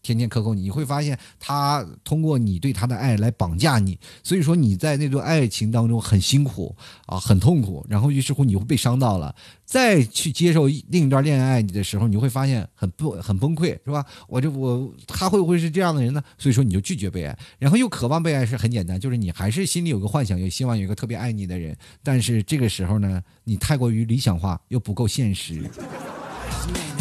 [0.02, 6.74] 天天克扣你，你会发现他通过你对他的爱来绑架你，所以说你在那段爱情当中很辛苦
[7.06, 9.34] 啊，很痛苦，然后于是乎你会被伤到了，
[9.64, 14.04] 再去接受另一段恋爱你的时候，你会发现很不很崩溃，是吧？
[14.28, 16.22] 我就我他会不会是这样的人呢？
[16.36, 25.62] 所以说你就拒绝被爱，然后又渴望被爱是很简单，就是你还是心里有个幻想，也希望有一个特别爱你的人，但是这个时候呢，你太过于理想化又不够现实。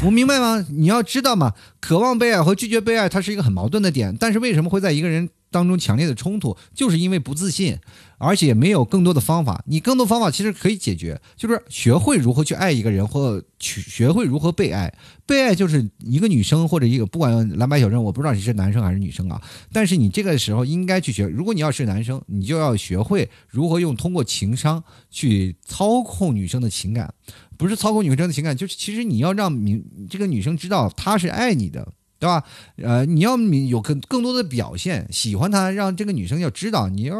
[0.03, 0.65] 我明白吗？
[0.69, 4.17] 你要知道嘛，渴望被爱和拒绝被爱，它是一个很矛盾的点。
[4.19, 6.57] 但是为什么会在一个人当中强烈的冲突？
[6.73, 7.77] 就是因为不自信，
[8.17, 9.63] 而且没有更多的方法。
[9.67, 14.91] 你更多方法其实可以解决，就是学会如何去爱一个人，或去学会如何被爱。
[15.25, 19.41] 被爱就是一个女生或者一个不管蓝白小镇，我不知道你是男生还是女生啊。
[19.71, 21.27] 但是你这个时候应该去学。
[21.27, 27.13] 如果你要是男生，你就要学会如何用通过情商去操控女生的情感。
[27.57, 31.87] 不是操控女生的情感，就是其实你要让明这个女生知道她是爱你的，
[32.21, 32.43] 对吧？
[32.77, 36.87] 呃，你要有更更多的表现，喜欢她，让这个女生要知道。
[36.87, 37.15] 你要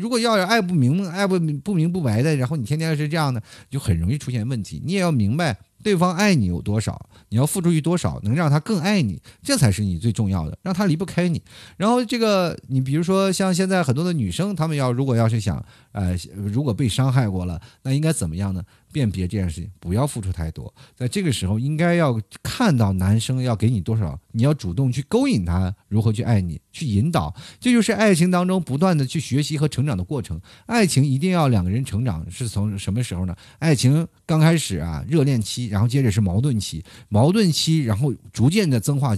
[0.00, 4.82] 如果要是爱不明、爱不不明不白的，然后你天天是这样的，就很容易出现问题。
[4.84, 5.56] 你也要明白。
[5.82, 11.42] 对方爱你有多少，你要付出去多少，能让他更爱你，这才是你最重要的，让他离不开你。
[11.76, 15.62] 然后这个，你比如说像现在很多的女生，她们要如果要是想，
[15.92, 18.62] 呃，如果被伤害过了，那应该怎么样呢？
[18.90, 30.40] 辨别这件事情，不要付出太多，在这个时候应该要看到男生要给你多少，你要主动去勾引他，如何去爱你，去引导，这就是爱情当中不断的去学习和成长的过程。
[30.66, 33.34] 爱情一定要两个人成长，是从什么时候呢？
[33.58, 35.73] 爱情刚开始啊，热恋期。
[35.74, 39.16] 然后接着是矛盾期，矛盾期，然后逐渐的增化，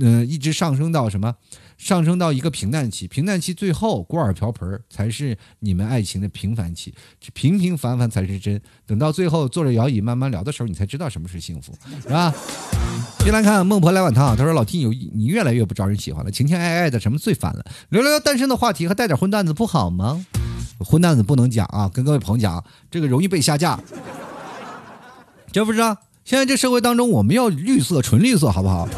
[0.00, 1.34] 嗯、一直上升到什么？
[1.78, 6.92] 上升到一个平淡期，平淡期最后锅碗瓢盆才是你们爱情的平凡期，
[7.32, 8.60] 平平凡凡才是真。
[8.84, 11.72] 等到最后坐着摇椅慢慢聊的时候，你才知道什么是幸福，
[12.02, 12.34] 是吧？
[13.24, 17.64] 先来看孟婆来碗汤，他说老 T 有你越来越不招人喜欢了，情情爱爱的什么最烦了？
[17.88, 20.26] 聊聊单身的话题和带点荤段子不好吗？
[20.80, 23.80] 荤段子不能讲啊，跟各位朋友讲，这个容易被下架，
[25.52, 25.96] 知不知道？
[26.24, 28.88] 现在这社会当中，我们要绿色，纯绿色，好不好？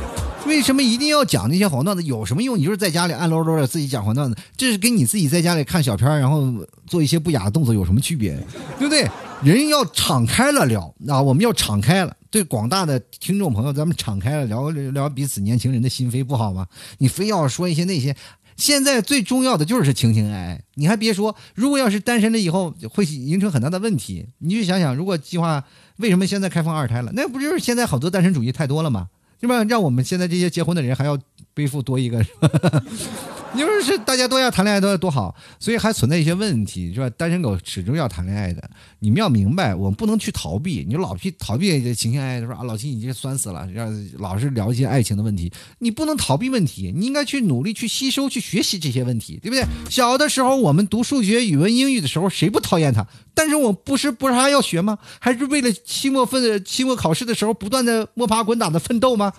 [0.47, 2.03] 为什么一定要讲那些黄段子？
[2.03, 2.59] 有什么用？
[2.59, 6.53] 你就是在家里暗搂搂的自己讲黄段子，这是跟你自己在家里看小片儿然后
[6.87, 8.37] 做一些不雅的动作有什么区别？
[8.79, 9.09] 对不对？
[9.43, 16.67] 人要敞开了聊啊，我们要敞开了，对广大的听众朋友，咱们敞开了聊聊彼此年轻人的心扉，不好吗？
[16.99, 18.17] 你非要说一些那些。
[18.57, 24.27] 现在最重要的就是情情爱爱，你还别说，如果要是单身了以后，会形成很大的问题。
[24.39, 25.65] 你就想想，如果计划
[26.01, 29.09] 为什么现在开放二胎了，那不就是现在好多单身主义太多了吗？
[29.41, 29.65] 是吧？
[29.65, 31.19] 让我们现在这些结婚的人还要
[31.55, 32.83] 背负多一个，是吧？
[33.53, 37.11] 你说是大家都要谈恋爱，都要多好，所以还存在一些问题，是吧？
[37.11, 38.71] 单身狗始终要谈恋爱的，
[39.01, 40.87] 你们要明白，我们不能去逃避。
[40.89, 49.67] 你老去逃避情情爱爱说啊，老秦你这酸死了，让老是聊一些爱情的问题，你不能逃避问题，你应该去努力去吸收、去学习这些问题，对不对？
[49.91, 53.05] 小的时候我们读数学、语文、英语的时候，谁不讨厌它？
[53.35, 54.97] 但是我不是不是还要学吗？
[55.19, 59.33] 还是为了期末分、期末考试的时候不断的摸爬滚打的奋斗吗？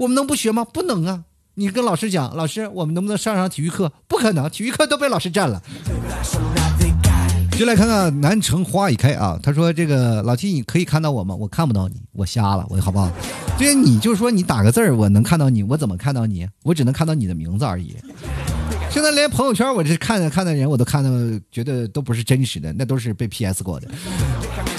[0.00, 0.64] 我们能不学吗？
[0.64, 1.24] 不能啊！
[1.56, 3.92] 你跟老师讲，老师，我们能不能上上体育课？
[4.08, 5.62] 不可能，体育课都被老师占了。
[7.58, 11.34] 就来看看南城花已开啊，他说这个老七，你可以看到我吗？
[11.34, 13.12] 我看不到你，我瞎了，我好不好？
[13.58, 16.48] 对，你就说你打个字儿，我能看到你，我怎么看到你？
[16.62, 17.94] 我只能看到你的名字而已。
[18.90, 21.10] 现在连朋友圈我这看的看的人我都看到，
[21.52, 23.88] 觉得都不是真实的，那都是被 PS 过的。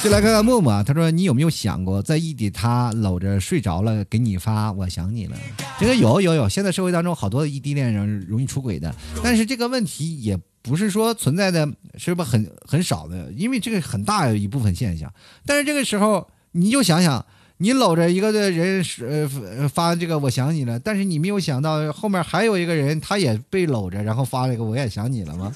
[0.03, 5.37] 就来看看默默啊，他说你有没有想过，在异地他搂着睡着了，给你发我想你了。
[5.79, 8.93] 这个有有有，现在社会当中好多异地恋人容易出轨的，
[9.23, 15.13] 但是这个问题也不是说存在的是不很很少的，因为这个很大一部分现象。
[15.45, 17.23] 但是这个时候你就想想。
[17.57, 25.53] 你搂着一个的人呃发这个我想你了，但是你没有想到后面还有一个人，他也被搂着，然后发了一个我也想你了吗？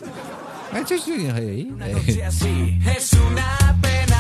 [0.72, 1.96] 哎，这是哎哎。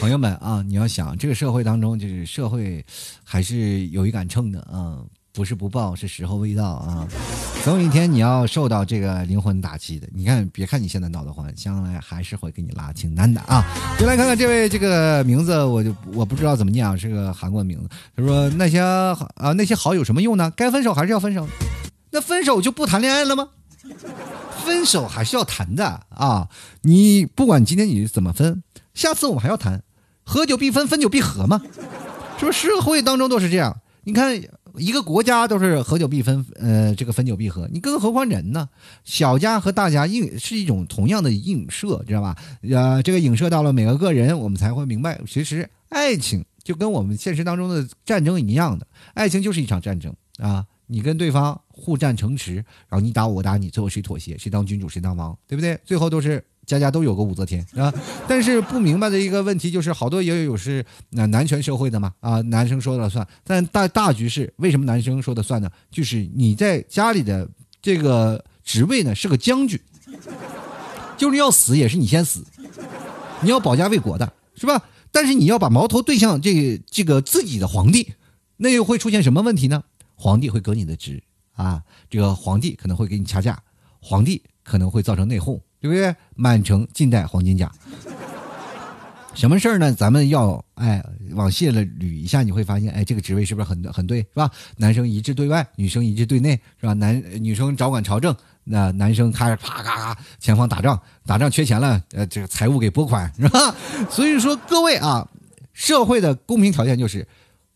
[0.00, 2.84] 朋友们啊，你要想这个社会当中，就是社会
[3.24, 4.98] 还是有一杆秤的啊。
[5.32, 7.06] 不是不报，是时候未到啊！
[7.62, 10.08] 总有一天你要受到这个灵魂打击的。
[10.12, 13.64] 你看，别看你现在闹得欢，将来还是会给你拉清单的啊！
[13.96, 17.88] 就来看看这位这个名字，我就我不知道怎么念啊，是个韩国名字。
[18.16, 20.52] 他说那些啊那些好有什么用呢？
[20.56, 21.46] 该分手还是要分手，
[22.10, 23.48] 那分手就不谈恋爱了吗？
[24.64, 26.48] 分手还是要谈的啊！
[26.82, 28.64] 你不管今天你怎么分，
[28.94, 29.82] 下次我们还要谈，
[30.24, 31.62] 合久必分，分久必合嘛，
[32.38, 32.68] 是不是？
[32.68, 34.42] 社会当中都是这样，你看。
[34.76, 38.68] 一个国家都是合久必分，呃，这个分久必合，你更何况人呢？
[39.02, 42.36] 小家和大家映是一种同样的映射，知道吧？
[42.62, 50.64] 呃，这个影射到了每个个人，我们才会明白，其实爱情就跟我们现实当中的战争一样的，爱情就是一场战争啊！
[50.86, 52.54] 你跟对方互战城池，
[52.88, 55.76] 然后你打我，我打你，最后谁妥协，谁当君主，谁当王，对不对？
[55.84, 56.42] 最后都是。
[56.70, 57.92] 家家都有个武则天啊，
[58.28, 63.26] 但是不明白的一个问题就是，好多也有是那男权社会的嘛啊，男生说了算。
[63.42, 65.68] 但大大局是为什么男生说的算呢？
[65.90, 67.48] 就是你在家里的
[67.82, 69.80] 这个职位呢是个将军，
[71.16, 72.44] 就是要死也是你先死，
[73.40, 74.80] 你要保家卫国的是吧？
[75.10, 78.14] 但是你要把矛头对向这这个自己的皇帝，
[78.58, 79.82] 那又会出现什么问题呢？
[80.14, 81.20] 皇帝会革你的职
[81.56, 83.60] 啊，这个皇帝可能会给你掐架，
[84.00, 85.60] 皇帝可能会造成内讧。
[85.80, 86.14] 对不对？
[86.34, 87.70] 满城尽带黄金甲，
[89.34, 89.92] 什么事儿呢？
[89.94, 91.02] 咱们要哎
[91.32, 94.50] 往细了捋一下，你会发现，哎，这个职位是不是很很对，是吧？
[94.76, 96.92] 男生一致对外，女生一致对内，是吧？
[96.94, 103.74] 男女生掌管朝政，那男生开始啪咔咔前方打仗，打仗缺钱了，呃，这个财务给拨款，是吧？
[104.10, 105.26] 所以说，各位啊，
[105.72, 107.26] 社会的公平条件就是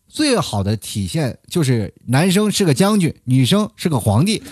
[0.07, 4.43] 最好的体现，就是男生是个将军，女生是个皇帝。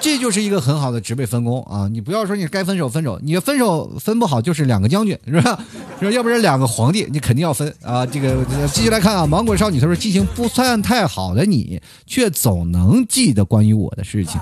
[0.00, 1.86] 这就是一个很好的职位分工啊！
[1.88, 5.62] 你不要说你该分手分手，你分手分不好就是两个将军是吧？
[6.00, 8.06] 说要不然两个皇帝，你肯定要分啊！
[8.06, 14.40] 这个继续来看啊，芒果少女她说记性不算太好的你，却总能记得关于我的事情。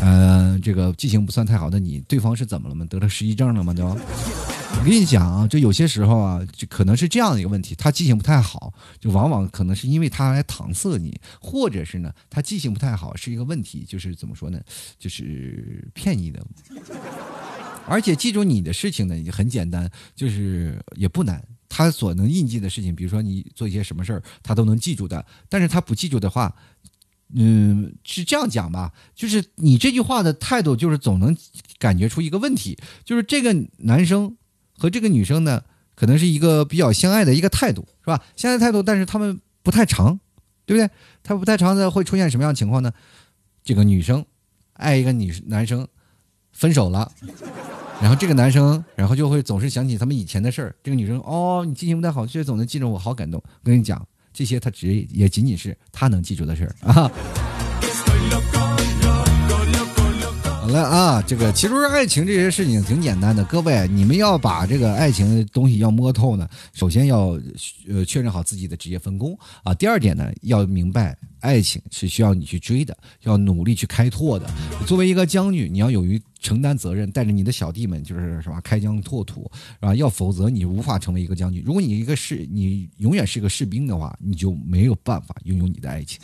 [0.00, 2.86] 嗯，这个记性不算太好的你，对方是怎么了吗？
[2.88, 3.74] 得了失忆症了吗？
[3.74, 3.96] 对吧？
[4.78, 14.60] 我跟你讲啊，就有些时候啊，就可能是这样的一个问题，他记性不太好，就往往可能是因为他来搪塞你，或者是呢，他记性不太好是一个问题，就是怎么说呢，
[14.98, 16.44] 就是骗你的。
[17.86, 21.42] 而且记住你的事情呢，也很简单，就是也不难。
[21.68, 25.24] 他所能印记的事情，比如说你做一些什么事儿，他都能记住的。
[25.48, 26.54] 但是他不记住的话，
[27.34, 31.36] 嗯，是这样讲吧，就是你这句话的态度，就是总能
[31.78, 34.36] 感觉出一个问题，就是这个男生
[34.82, 35.62] 和这个女生呢，
[35.94, 38.20] 可能是一个比较相爱的一个态度，是吧？
[38.34, 40.18] 相爱态度，但是他们不太长，
[40.66, 40.92] 对不对？
[41.22, 42.92] 他不太长的会出现什么样的情况呢？
[43.62, 44.26] 这个女生
[44.72, 45.86] 爱一个女男生，
[46.50, 47.12] 分手了。
[48.00, 50.74] 然后这个男生，然后就会总是想起他们以前的事儿。
[50.82, 53.40] 这个女生，哦，你记性不太好，却总能记着我，好感动。
[53.46, 57.08] 我跟你讲，这些他只也仅仅是他能记住的事儿啊。
[60.62, 67.36] 好了啊，这个其实爱情这些事情挺简单的，各位，你们要把这个爱情的东西要摸透呢，首先要
[67.88, 69.74] 呃确认好自己的职业分工啊。
[69.74, 74.48] 第二点呢，要明白爱情是需要你去追的，要努力去开拓的。
[74.86, 79.50] 作为一个将军，你要勇于承担责任，带着你的小弟们就是什么，开疆拓土，
[79.80, 79.92] 啊？
[79.96, 81.60] 要否则你无法成为一个将军。
[81.66, 86.20] 如果你一个士，你永远是个士兵的话，你就没有办法拥有你的爱情。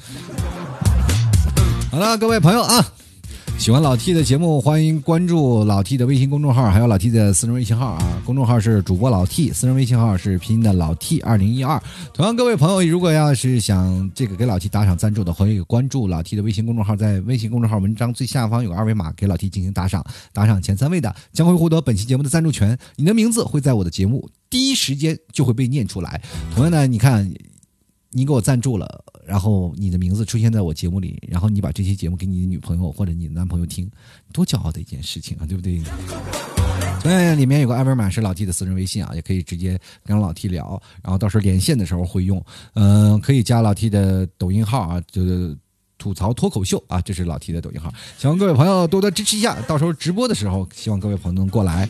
[1.90, 2.94] 好了，各位朋友啊。
[3.58, 8.22] 喜欢老 T 的节目，欢迎关注老 T 的微信公众号，还有老 T 的私人微信号啊。
[8.24, 11.82] 公众号是主播老 T，私人微信号是拼音的老 T 二零一二。
[12.14, 26.22] 同样，各位朋友，如果要是想这个给老 T 打赏赞助的，欢迎关注老 T 的微信公众号，在微信公众号文章最下方有个二维码，给老 T 进行打赏，打赏前三位的将会获得本期节目的赞助权，你的名字会在我的节目第一时间就会被念出来。
[26.54, 27.28] 同样呢，你看。
[28.10, 33.86] 你给我赞助了，然后你的名字出现在我节目里，然后你把这期节目给你的女朋友或者你的男朋友听，
[34.32, 35.82] 多骄傲的一件事情啊，对不对？
[37.04, 42.42] 对，里面有个二维码是老 T 的私人微信啊，也可以直接跟老 T 聊，然后到时候连线的时候会用。
[42.72, 45.54] 嗯，可以加老 T 的抖音号啊，就是
[45.98, 51.86] 吐槽脱口秀啊，这是老 T 的抖音号，希望各位朋友多多支持一下，到时候直播的时候，希望各位朋友能过来。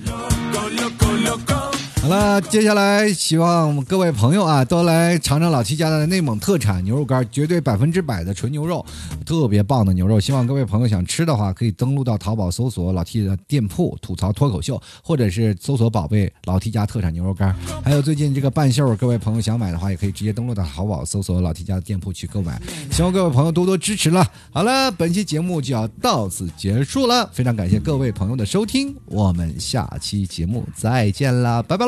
[2.00, 8.86] 好了，接下来希望各位朋友啊，都来尝尝老 T 家的内蒙特产牛肉干，绝对百分之百的纯牛肉，
[9.26, 10.18] 特别棒的牛肉。
[10.18, 17.54] 希望各位朋友想吃的话，可以登录到淘宝搜索老 T 的店铺“吐槽脱口秀”，或者是搜索“宝贝老 T 家特产牛肉干”。
[17.84, 22.62] 还有最近这个半袖，各位朋友想买的话，也可以直接登录到淘宝搜索老 T 家的店铺去购买。
[22.92, 24.24] 希望各位朋友多多支持了。
[24.50, 31.87] 好了，本期节目就要到此结束了，非常感谢各位朋友的收听，我们下期节目再见啦，拜拜。